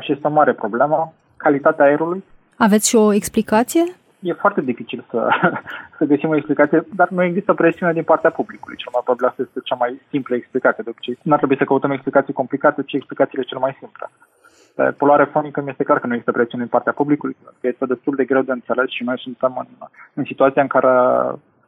și 0.00 0.12
este 0.12 0.26
o 0.26 0.30
mare 0.30 0.52
problemă. 0.52 1.12
Calitatea 1.36 1.84
aerului. 1.84 2.24
Aveți 2.56 2.88
și 2.88 2.96
o 2.96 3.12
explicație? 3.12 3.82
E 4.20 4.32
foarte 4.32 4.60
dificil 4.60 5.04
să, 5.10 5.28
să 5.98 6.04
găsim 6.04 6.28
o 6.28 6.36
explicație, 6.36 6.86
dar 6.94 7.08
nu 7.08 7.22
există 7.22 7.54
presiune 7.54 7.92
din 7.92 8.02
partea 8.02 8.30
publicului. 8.30 8.76
Cel 8.76 8.88
mai 8.92 9.00
probabil 9.04 9.26
asta 9.26 9.42
este 9.42 9.60
cea 9.64 9.74
mai 9.74 10.00
simplă 10.08 10.34
explicație. 10.36 10.82
De 10.84 10.90
obicei, 10.90 11.18
nu 11.22 11.32
ar 11.32 11.38
trebui 11.38 11.56
să 11.56 11.64
căutăm 11.64 11.90
explicații 11.90 12.32
complicate, 12.32 12.82
ci 12.82 12.92
explicațiile 12.92 13.44
cele 13.44 13.60
mai 13.60 13.76
simple. 13.78 14.10
Pe 14.74 14.82
poluare 14.82 15.24
fonică 15.24 15.60
mi 15.60 15.70
este 15.70 15.84
clar 15.84 15.98
că 15.98 16.06
nu 16.06 16.12
există 16.12 16.32
presiune 16.32 16.62
din 16.62 16.72
partea 16.72 16.92
publicului, 16.92 17.36
că 17.60 17.66
este 17.66 17.86
destul 17.86 18.14
de 18.14 18.24
greu 18.24 18.42
de 18.42 18.52
înțeles 18.52 18.88
și 18.90 19.04
noi 19.04 19.18
suntem 19.18 19.52
în, 19.58 19.88
în 20.14 20.24
situația 20.24 20.62
în 20.62 20.68
care 20.68 20.92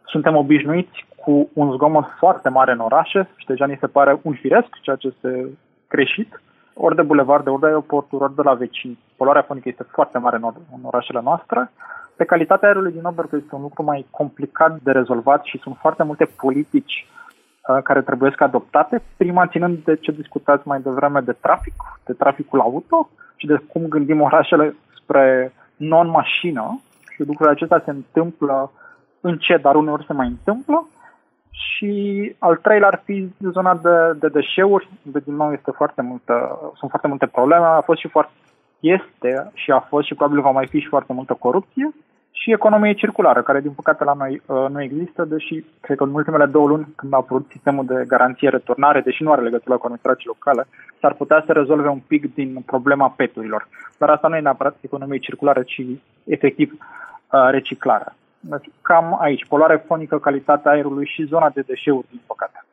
suntem 0.04 0.36
obișnuiți 0.36 1.06
cu 1.16 1.50
un 1.52 1.72
zgomot 1.72 2.06
foarte 2.18 2.48
mare 2.48 2.72
în 2.72 2.78
orașe 2.78 3.28
și 3.36 3.46
deja 3.46 3.66
ni 3.66 3.76
se 3.80 3.86
pare 3.86 4.18
un 4.22 4.34
firesc, 4.34 4.68
ceea 4.80 4.96
ce 4.96 5.06
este 5.06 5.48
greșit 5.88 6.40
ori 6.80 6.94
de 6.96 7.02
bulevarde, 7.02 7.50
ori 7.50 7.60
de 7.60 7.66
aeroporturi, 7.66 8.22
ori 8.22 8.34
de 8.34 8.42
la 8.42 8.54
vecini. 8.54 8.98
Poluarea 9.16 9.42
fonică 9.42 9.68
este 9.68 9.86
foarte 9.88 10.18
mare 10.18 10.36
în, 10.36 10.42
în 10.72 10.80
orașele 10.82 11.20
noastre. 11.22 11.70
Pe 12.16 12.24
calitatea 12.24 12.68
aerului 12.68 12.92
din 12.92 13.04
Oberg 13.04 13.28
este 13.32 13.54
un 13.54 13.62
lucru 13.62 13.82
mai 13.82 14.06
complicat 14.10 14.78
de 14.82 14.90
rezolvat 14.90 15.44
și 15.44 15.58
sunt 15.58 15.76
foarte 15.80 16.02
multe 16.02 16.24
politici 16.24 17.06
uh, 17.06 17.82
care 17.82 18.02
trebuie 18.02 18.32
să 18.36 18.44
adoptate. 18.44 19.02
Prima 19.16 19.46
ținând 19.46 19.78
de 19.84 19.96
ce 19.96 20.12
discutați 20.12 20.68
mai 20.68 20.80
devreme 20.80 21.20
de 21.20 21.32
trafic, 21.32 21.74
de 22.04 22.12
traficul 22.12 22.60
auto 22.60 23.08
și 23.36 23.46
de 23.46 23.62
cum 23.72 23.86
gândim 23.88 24.20
orașele 24.20 24.76
spre 25.02 25.52
non-mașină. 25.76 26.80
Și 27.14 27.20
lucrurile 27.20 27.50
acestea 27.54 27.82
se 27.84 27.90
întâmplă 27.90 28.70
încet, 29.20 29.62
dar 29.62 29.74
uneori 29.74 30.06
se 30.06 30.12
mai 30.12 30.26
întâmplă. 30.26 30.88
Și 31.58 32.34
al 32.38 32.56
treilea 32.56 32.88
ar 32.88 33.00
fi 33.04 33.28
zona 33.52 33.74
de, 33.74 34.18
de 34.18 34.28
deșeuri, 34.28 34.88
unde 35.06 35.18
din 35.24 35.34
nou 35.34 35.52
este 35.52 35.70
foarte 35.70 36.02
multă, 36.02 36.58
sunt 36.76 36.90
foarte 36.90 37.08
multe 37.08 37.26
probleme. 37.26 37.64
A 37.64 37.80
fost 37.80 38.00
și 38.00 38.08
foarte, 38.08 38.32
este 38.80 39.50
și 39.54 39.70
a 39.70 39.80
fost 39.80 40.06
și 40.06 40.14
probabil 40.14 40.42
va 40.42 40.50
mai 40.50 40.66
fi 40.66 40.78
și 40.78 40.88
foarte 40.88 41.12
multă 41.12 41.34
corupție 41.38 41.94
și 42.40 42.52
economie 42.52 42.92
circulară, 42.92 43.42
care 43.42 43.60
din 43.60 43.70
păcate 43.70 44.04
la 44.04 44.12
noi 44.12 44.42
uh, 44.46 44.66
nu 44.70 44.82
există, 44.82 45.24
deși 45.24 45.64
cred 45.80 45.96
că 45.96 46.04
în 46.04 46.14
ultimele 46.14 46.46
două 46.46 46.66
luni, 46.68 46.86
când 46.96 47.12
a 47.12 47.16
apărut 47.16 47.46
sistemul 47.50 47.84
de 47.84 48.04
garanție 48.06 48.48
returnare, 48.48 49.00
deși 49.00 49.22
nu 49.22 49.32
are 49.32 49.42
legătură 49.42 49.74
cu 49.74 49.82
administrații 49.82 50.26
locale, 50.26 50.66
s-ar 51.00 51.14
putea 51.14 51.42
să 51.46 51.52
rezolve 51.52 51.88
un 51.88 52.02
pic 52.06 52.34
din 52.34 52.62
problema 52.66 53.14
peturilor. 53.16 53.68
Dar 53.98 54.10
asta 54.10 54.28
nu 54.28 54.36
e 54.36 54.40
neapărat 54.40 54.76
economie 54.80 55.18
circulară, 55.18 55.62
ci 55.62 55.82
efectiv 56.24 56.72
uh, 56.72 57.48
reciclarea. 57.50 58.14
Deci, 58.40 58.70
cam 58.82 59.16
aici, 59.20 59.46
poluare 59.48 59.84
fonică, 59.86 60.18
calitatea 60.18 60.70
aerului 60.70 61.06
și 61.06 61.24
zona 61.24 61.50
de 61.54 61.60
deșeuri, 61.66 62.06
din 62.10 62.20
păcate. 62.26 62.64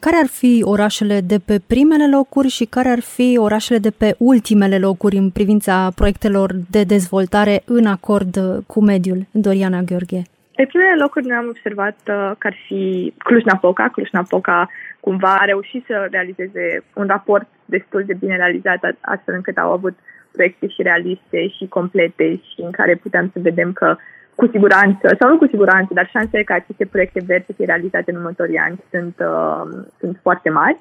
Care 0.00 0.16
ar 0.16 0.26
fi 0.26 0.62
orașele 0.64 1.20
de 1.20 1.38
pe 1.46 1.60
primele 1.66 2.08
locuri 2.08 2.48
și 2.48 2.64
care 2.64 2.88
ar 2.88 3.00
fi 3.00 3.38
orașele 3.38 3.78
de 3.78 3.90
pe 3.90 4.14
ultimele 4.18 4.78
locuri 4.78 5.16
în 5.16 5.30
privința 5.30 5.90
proiectelor 5.94 6.50
de 6.70 6.82
dezvoltare 6.84 7.62
în 7.64 7.86
acord 7.86 8.36
cu 8.66 8.80
mediul? 8.80 9.26
Doriana 9.30 9.80
Gheorghe. 9.80 10.22
Pe 10.56 10.66
primele 10.66 10.96
locuri 11.00 11.26
noi 11.26 11.36
am 11.36 11.48
observat 11.48 11.96
uh, 12.08 12.30
că 12.38 12.46
ar 12.46 12.56
fi 12.66 13.12
Cluj-Napoca. 13.18 13.88
Cluj-Napoca 13.88 14.70
cumva 15.00 15.34
a 15.34 15.44
reușit 15.44 15.84
să 15.86 16.08
realizeze 16.10 16.84
un 16.94 17.06
raport 17.06 17.46
destul 17.64 18.02
de 18.06 18.14
bine 18.14 18.36
realizat, 18.36 18.96
astfel 19.00 19.34
încât 19.34 19.56
au 19.56 19.72
avut 19.72 19.98
proiecte 20.32 20.68
și 20.68 20.82
realiste 20.82 21.48
și 21.48 21.66
complete 21.68 22.36
și 22.36 22.60
în 22.60 22.70
care 22.70 22.94
puteam 22.94 23.30
să 23.32 23.38
vedem 23.42 23.72
că 23.72 23.96
cu 24.36 24.46
siguranță, 24.46 25.16
sau 25.18 25.28
nu 25.28 25.38
cu 25.38 25.46
siguranță, 25.46 25.94
dar 25.94 26.08
șansele 26.08 26.42
ca 26.42 26.54
aceste 26.54 26.86
proiecte 26.86 27.20
verzi 27.26 27.46
să 27.46 27.52
fie 27.52 27.64
realizate 27.64 28.10
în 28.10 28.16
următorii 28.16 28.58
ani 28.58 28.84
sunt, 28.90 29.16
uh, 29.18 29.84
sunt 29.98 30.18
foarte 30.22 30.50
mari. 30.50 30.78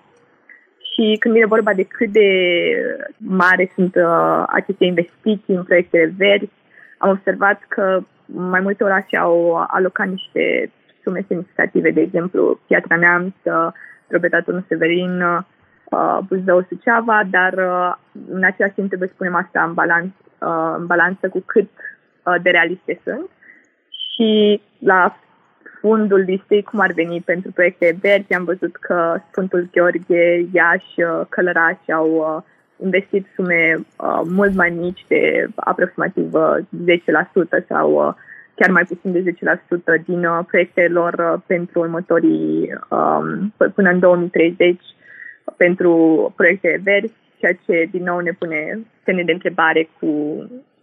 Și 0.92 1.18
când 1.20 1.34
vine 1.34 1.46
vorba 1.46 1.74
de 1.74 1.84
cât 1.84 2.10
de 2.10 2.30
mare 3.18 3.72
sunt 3.76 3.96
uh, 3.96 4.44
aceste 4.48 4.86
investiții 4.86 5.56
în 5.56 5.64
proiectele 5.64 6.14
verzi, 6.18 6.52
am 6.98 7.10
observat 7.10 7.62
că 7.68 8.00
mai 8.26 8.60
multe 8.60 8.84
orașe 8.84 9.18
au 9.18 9.66
alocat 9.68 10.08
niște 10.08 10.72
sume 11.04 11.26
semnificative, 11.28 11.92
de 11.92 12.02
exemplu, 12.02 12.60
Piatra 12.68 12.96
Neamț, 12.96 13.34
Drobeta 14.08 14.40
Turnul 14.40 14.66
Severin, 14.68 15.22
uh, 15.22 16.20
Buzău, 16.28 16.66
Suceava, 16.68 17.22
dar 17.30 17.54
uh, 17.54 17.94
în 18.30 18.44
același 18.44 18.74
timp 18.74 18.88
trebuie 18.88 19.10
să 19.10 19.16
punem 19.18 19.36
asta 19.36 19.64
în, 19.64 19.74
balanț, 19.74 20.12
uh, 20.40 20.74
în 20.78 20.86
balanță 20.86 21.30
cu 21.30 21.44
cât 21.46 21.70
uh, 22.24 22.36
de 22.42 22.50
realiste 22.50 23.00
sunt 23.04 23.30
și 24.16 24.62
la 24.80 25.18
fundul 25.80 26.20
listei, 26.20 26.64
cum 26.64 26.80
ar 26.80 26.92
veni 26.92 27.22
pentru 27.22 27.52
proiecte 27.52 27.98
verzi, 28.02 28.34
am 28.34 28.44
văzut 28.44 28.76
că 28.76 29.18
Sfântul 29.32 29.70
Gheorghe, 29.72 30.46
Iași, 30.54 31.02
uh, 31.02 31.22
Călăraș 31.30 31.78
au 31.94 32.10
uh, 32.12 32.44
investit 32.84 33.26
sume 33.36 33.80
uh, 33.80 34.22
mult 34.24 34.56
mai 34.56 34.70
mici 34.70 35.06
de 35.08 35.48
aproximativ 35.56 36.32
10% 37.62 37.68
sau 37.68 38.16
chiar 38.56 38.70
mai 38.70 38.84
puțin 38.84 39.12
de 39.12 39.34
10% 40.00 40.04
din 40.06 40.28
proiectele 40.48 40.88
lor 40.88 41.42
pentru 41.46 41.80
următorii 41.80 42.70
um, 42.90 43.54
până 43.76 43.90
în 43.90 44.00
2030 44.00 44.82
pentru 45.58 45.94
proiecte 46.36 46.82
verzi, 46.84 47.14
ceea 47.38 47.58
ce 47.66 47.88
din 47.92 48.04
nou 48.04 48.20
ne 48.20 48.32
pune 48.32 48.80
semne 49.04 49.24
de 49.24 49.32
întrebare 49.32 49.90
cu 50.00 50.10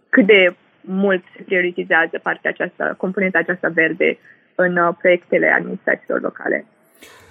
cât 0.09 0.25
de 0.25 0.55
mult 0.85 1.23
se 1.35 1.43
prioritizează 1.43 2.19
partea 2.23 2.49
aceasta, 2.49 2.93
componenta 2.97 3.37
aceasta 3.37 3.67
verde 3.73 4.17
în 4.55 4.77
uh, 4.77 4.95
proiectele 5.01 5.47
administrațiilor 5.47 6.21
locale. 6.21 6.65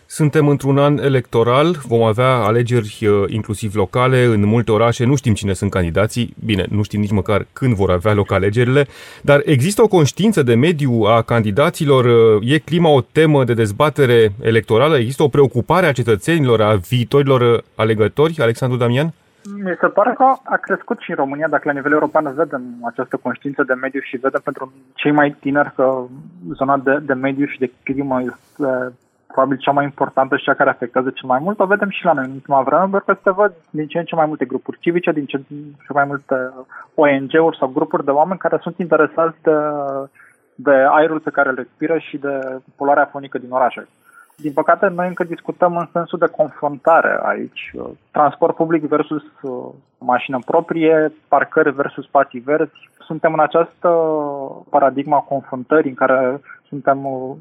Suntem 0.07 0.49
într-un 0.49 0.79
an 0.79 0.99
electoral, 0.99 1.77
vom 1.87 2.03
avea 2.03 2.35
alegeri 2.35 2.99
uh, 3.01 3.25
inclusiv 3.27 3.75
locale 3.75 4.25
în 4.25 4.47
multe 4.47 4.73
orașe, 4.73 5.05
nu 5.05 5.17
știm 5.17 5.35
cine 5.35 5.53
sunt 5.53 5.71
candidații, 5.71 6.35
bine, 6.45 6.65
nu 6.71 6.83
știm 6.83 7.01
nici 7.01 7.11
măcar 7.11 7.47
când 7.53 7.75
vor 7.75 7.91
avea 7.91 8.13
loc 8.13 8.33
alegerile, 8.33 8.87
dar 9.23 9.43
există 9.45 9.83
o 9.83 9.89
conștiință 9.89 10.43
de 10.43 10.55
mediu 10.55 11.03
a 11.03 11.23
candidaților, 11.23 12.05
uh, 12.05 12.53
e 12.53 12.59
clima 12.59 12.89
o 12.89 13.01
temă 13.01 13.45
de 13.45 13.55
dezbatere 13.55 14.33
electorală, 14.43 14.97
există 14.97 15.23
o 15.23 15.29
preocupare 15.29 15.87
a 15.87 15.93
cetățenilor, 15.93 16.61
a 16.61 16.75
viitorilor 16.75 17.65
alegători, 17.75 18.39
Alexandru 18.39 18.79
Damian? 18.79 19.15
Mi 19.45 19.77
se 19.81 19.87
pare 19.87 20.13
că 20.13 20.25
a 20.45 20.57
crescut 20.57 21.01
și 21.01 21.11
în 21.11 21.17
România, 21.17 21.49
dacă 21.49 21.63
la 21.67 21.73
nivel 21.73 21.93
european 21.93 22.35
vedem 22.35 22.63
această 22.85 23.17
conștiință 23.17 23.63
de 23.63 23.75
mediu 23.75 24.01
și 24.01 24.17
vedem 24.17 24.41
pentru 24.45 24.73
cei 24.95 25.11
mai 25.11 25.37
tineri 25.41 25.73
că 25.75 26.03
zona 26.53 26.77
de, 26.77 26.99
de 26.99 27.13
mediu 27.13 27.47
și 27.47 27.59
de 27.59 27.73
climă 27.83 28.21
este 28.21 28.93
probabil 29.27 29.59
cea 29.59 29.71
mai 29.71 29.85
importantă 29.85 30.37
și 30.37 30.45
cea 30.45 30.55
care 30.55 30.71
afectează 30.71 31.11
cel 31.11 31.29
mai 31.29 31.39
mult. 31.43 31.61
O 31.61 31.67
vedem 31.67 31.91
și 31.91 32.05
la 32.05 32.13
noi 32.13 32.25
în 32.25 32.31
ultima 32.31 32.63
vreme, 32.63 32.83
pentru 32.83 33.05
că 33.05 33.19
se 33.23 33.31
văd 33.31 33.53
din 33.71 33.87
ce 33.87 33.99
în 33.99 34.05
ce 34.05 34.15
mai 34.15 34.27
multe 34.27 34.45
grupuri 34.45 34.79
civice, 34.81 35.13
din 35.13 35.27
ce 35.27 35.37
în 35.37 35.57
ce 35.87 35.93
mai 35.93 36.05
multe 36.05 36.37
ONG-uri 36.95 37.57
sau 37.57 37.69
grupuri 37.69 38.05
de 38.05 38.11
oameni 38.11 38.39
care 38.39 38.59
sunt 38.63 38.79
interesați 38.79 39.37
de, 39.43 39.57
de 40.55 40.75
aerul 40.89 41.21
pe 41.21 41.31
care 41.31 41.49
îl 41.49 41.55
respiră 41.55 41.99
și 41.99 42.17
de 42.19 42.61
poluarea 42.77 43.09
fonică 43.13 43.39
din 43.39 43.51
orașe. 43.51 43.87
Din 44.37 44.53
păcate, 44.53 44.87
noi 44.87 45.07
încă 45.09 45.25
discutăm 45.25 45.77
în 45.77 45.89
sensul 45.93 46.19
de 46.19 46.27
confruntare 46.27 47.21
aici. 47.23 47.71
Transport 48.11 48.57
public 48.57 48.83
versus 48.83 49.23
uh, 49.43 49.69
mașină 49.99 50.39
proprie, 50.45 51.13
parcări 51.29 51.71
versus 51.71 52.05
spații 52.05 52.41
verzi. 52.41 52.91
Suntem 52.99 53.33
în 53.33 53.41
această 53.41 53.89
paradigma 54.71 55.19
confruntării 55.19 55.91
în 55.91 55.97
care 55.97 56.41
suntem 56.69 57.05
uh, 57.05 57.37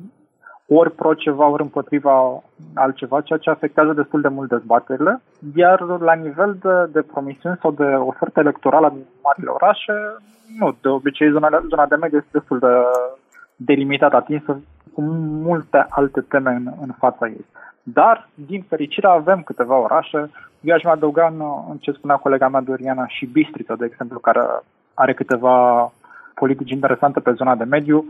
ori 0.68 0.92
pro 0.92 1.14
ceva, 1.14 1.48
ori 1.48 1.62
împotriva 1.62 2.44
altceva, 2.74 3.22
ceea 3.22 3.40
ce 3.40 3.50
afectează 3.50 3.94
destul 3.94 4.22
de 4.22 4.28
mult 4.28 4.50
dezbaterile. 4.50 5.22
Iar 5.56 5.80
la 5.82 6.14
nivel 6.14 6.58
de, 6.62 6.90
de 6.92 7.02
promisiuni 7.02 7.60
sau 7.62 7.72
de 7.72 7.84
ofertă 7.84 8.40
electorală 8.40 8.88
în 8.88 9.00
marile 9.24 9.50
orașe, 9.50 9.94
nu, 10.60 10.76
de 10.82 10.88
obicei 10.88 11.32
zona, 11.32 11.64
zona 11.70 11.86
de 11.86 11.96
mediu 11.96 12.18
este 12.18 12.38
destul 12.38 12.60
de 12.60 12.74
delimitat, 13.66 14.14
atinsă 14.14 14.62
cu 14.94 15.02
multe 15.48 15.86
alte 15.90 16.22
teme 16.22 16.52
în, 16.52 16.72
în 16.82 16.92
fața 16.98 17.28
ei. 17.28 17.46
Dar, 17.84 18.30
din 18.34 18.66
fericire, 18.68 19.08
avem 19.08 19.42
câteva 19.42 19.78
orașe. 19.78 20.30
Eu 20.62 20.76
aș 20.76 20.84
mai 20.84 20.94
adăuga 20.94 21.28
în, 21.28 21.42
în 21.70 21.78
ce 21.78 21.92
spunea 21.92 22.16
colega 22.16 22.48
mea 22.48 22.62
Doriana 22.62 23.08
și 23.08 23.26
Bistrița, 23.26 23.76
de 23.76 23.86
exemplu, 23.86 24.20
care 24.20 24.42
are 24.94 25.14
câteva 25.14 25.92
politici 26.34 26.72
interesante 26.72 27.20
pe 27.20 27.32
zona 27.32 27.56
de 27.56 27.64
mediu. 27.64 28.06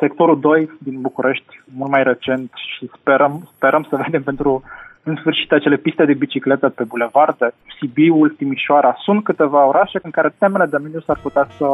Sectorul 0.00 0.40
2 0.40 0.70
din 0.78 1.00
București, 1.00 1.60
mult 1.76 1.90
mai 1.90 2.02
recent 2.02 2.50
și 2.54 2.90
sperăm, 3.00 3.48
sperăm 3.54 3.86
să 3.88 3.96
vedem 4.04 4.22
pentru 4.22 4.62
în 5.02 5.16
sfârșit 5.16 5.52
acele 5.52 5.76
piste 5.76 6.04
de 6.04 6.14
bicicletă 6.14 6.68
pe 6.68 6.84
bulevarde, 6.84 7.50
Sibiul, 7.78 8.28
Timișoara, 8.28 8.96
sunt 8.98 9.24
câteva 9.24 9.66
orașe 9.66 9.98
în 10.02 10.10
care 10.10 10.34
temele 10.38 10.66
de 10.66 10.76
mediu 10.76 11.00
s-ar 11.00 11.18
putea 11.22 11.46
să, 11.56 11.66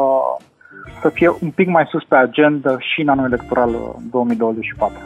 să 1.01 1.09
fie 1.09 1.29
un 1.39 1.49
pic 1.49 1.67
mai 1.67 1.87
sus 1.89 2.03
pe 2.03 2.15
agenda 2.15 2.75
și 2.79 3.01
în 3.01 3.07
anul 3.07 3.25
electoral 3.25 3.95
2024. 4.11 4.97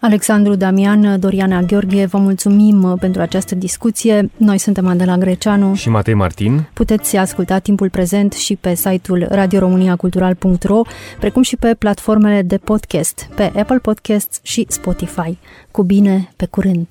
Alexandru 0.00 0.54
Damian, 0.54 1.20
Doriana 1.20 1.60
Gheorghe, 1.60 2.06
vă 2.06 2.18
mulțumim 2.18 2.82
uh, 2.82 2.92
pentru 3.00 3.20
această 3.22 3.54
discuție. 3.54 4.30
Noi 4.36 4.58
suntem 4.58 4.86
Adela 4.86 5.16
Greceanu 5.16 5.74
și 5.74 5.88
Matei 5.88 6.14
Martin. 6.14 6.68
Puteți 6.72 7.16
asculta 7.16 7.58
timpul 7.58 7.90
prezent 7.90 8.32
și 8.32 8.56
pe 8.56 8.74
site-ul 8.74 9.26
radioromaniacultural.ro, 9.30 10.80
precum 11.18 11.42
și 11.42 11.56
pe 11.56 11.74
platformele 11.78 12.42
de 12.42 12.56
podcast, 12.56 13.28
pe 13.34 13.52
Apple 13.56 13.78
Podcasts 13.78 14.40
și 14.42 14.66
Spotify. 14.68 15.38
Cu 15.70 15.82
bine, 15.82 16.28
pe 16.36 16.46
curând! 16.46 16.86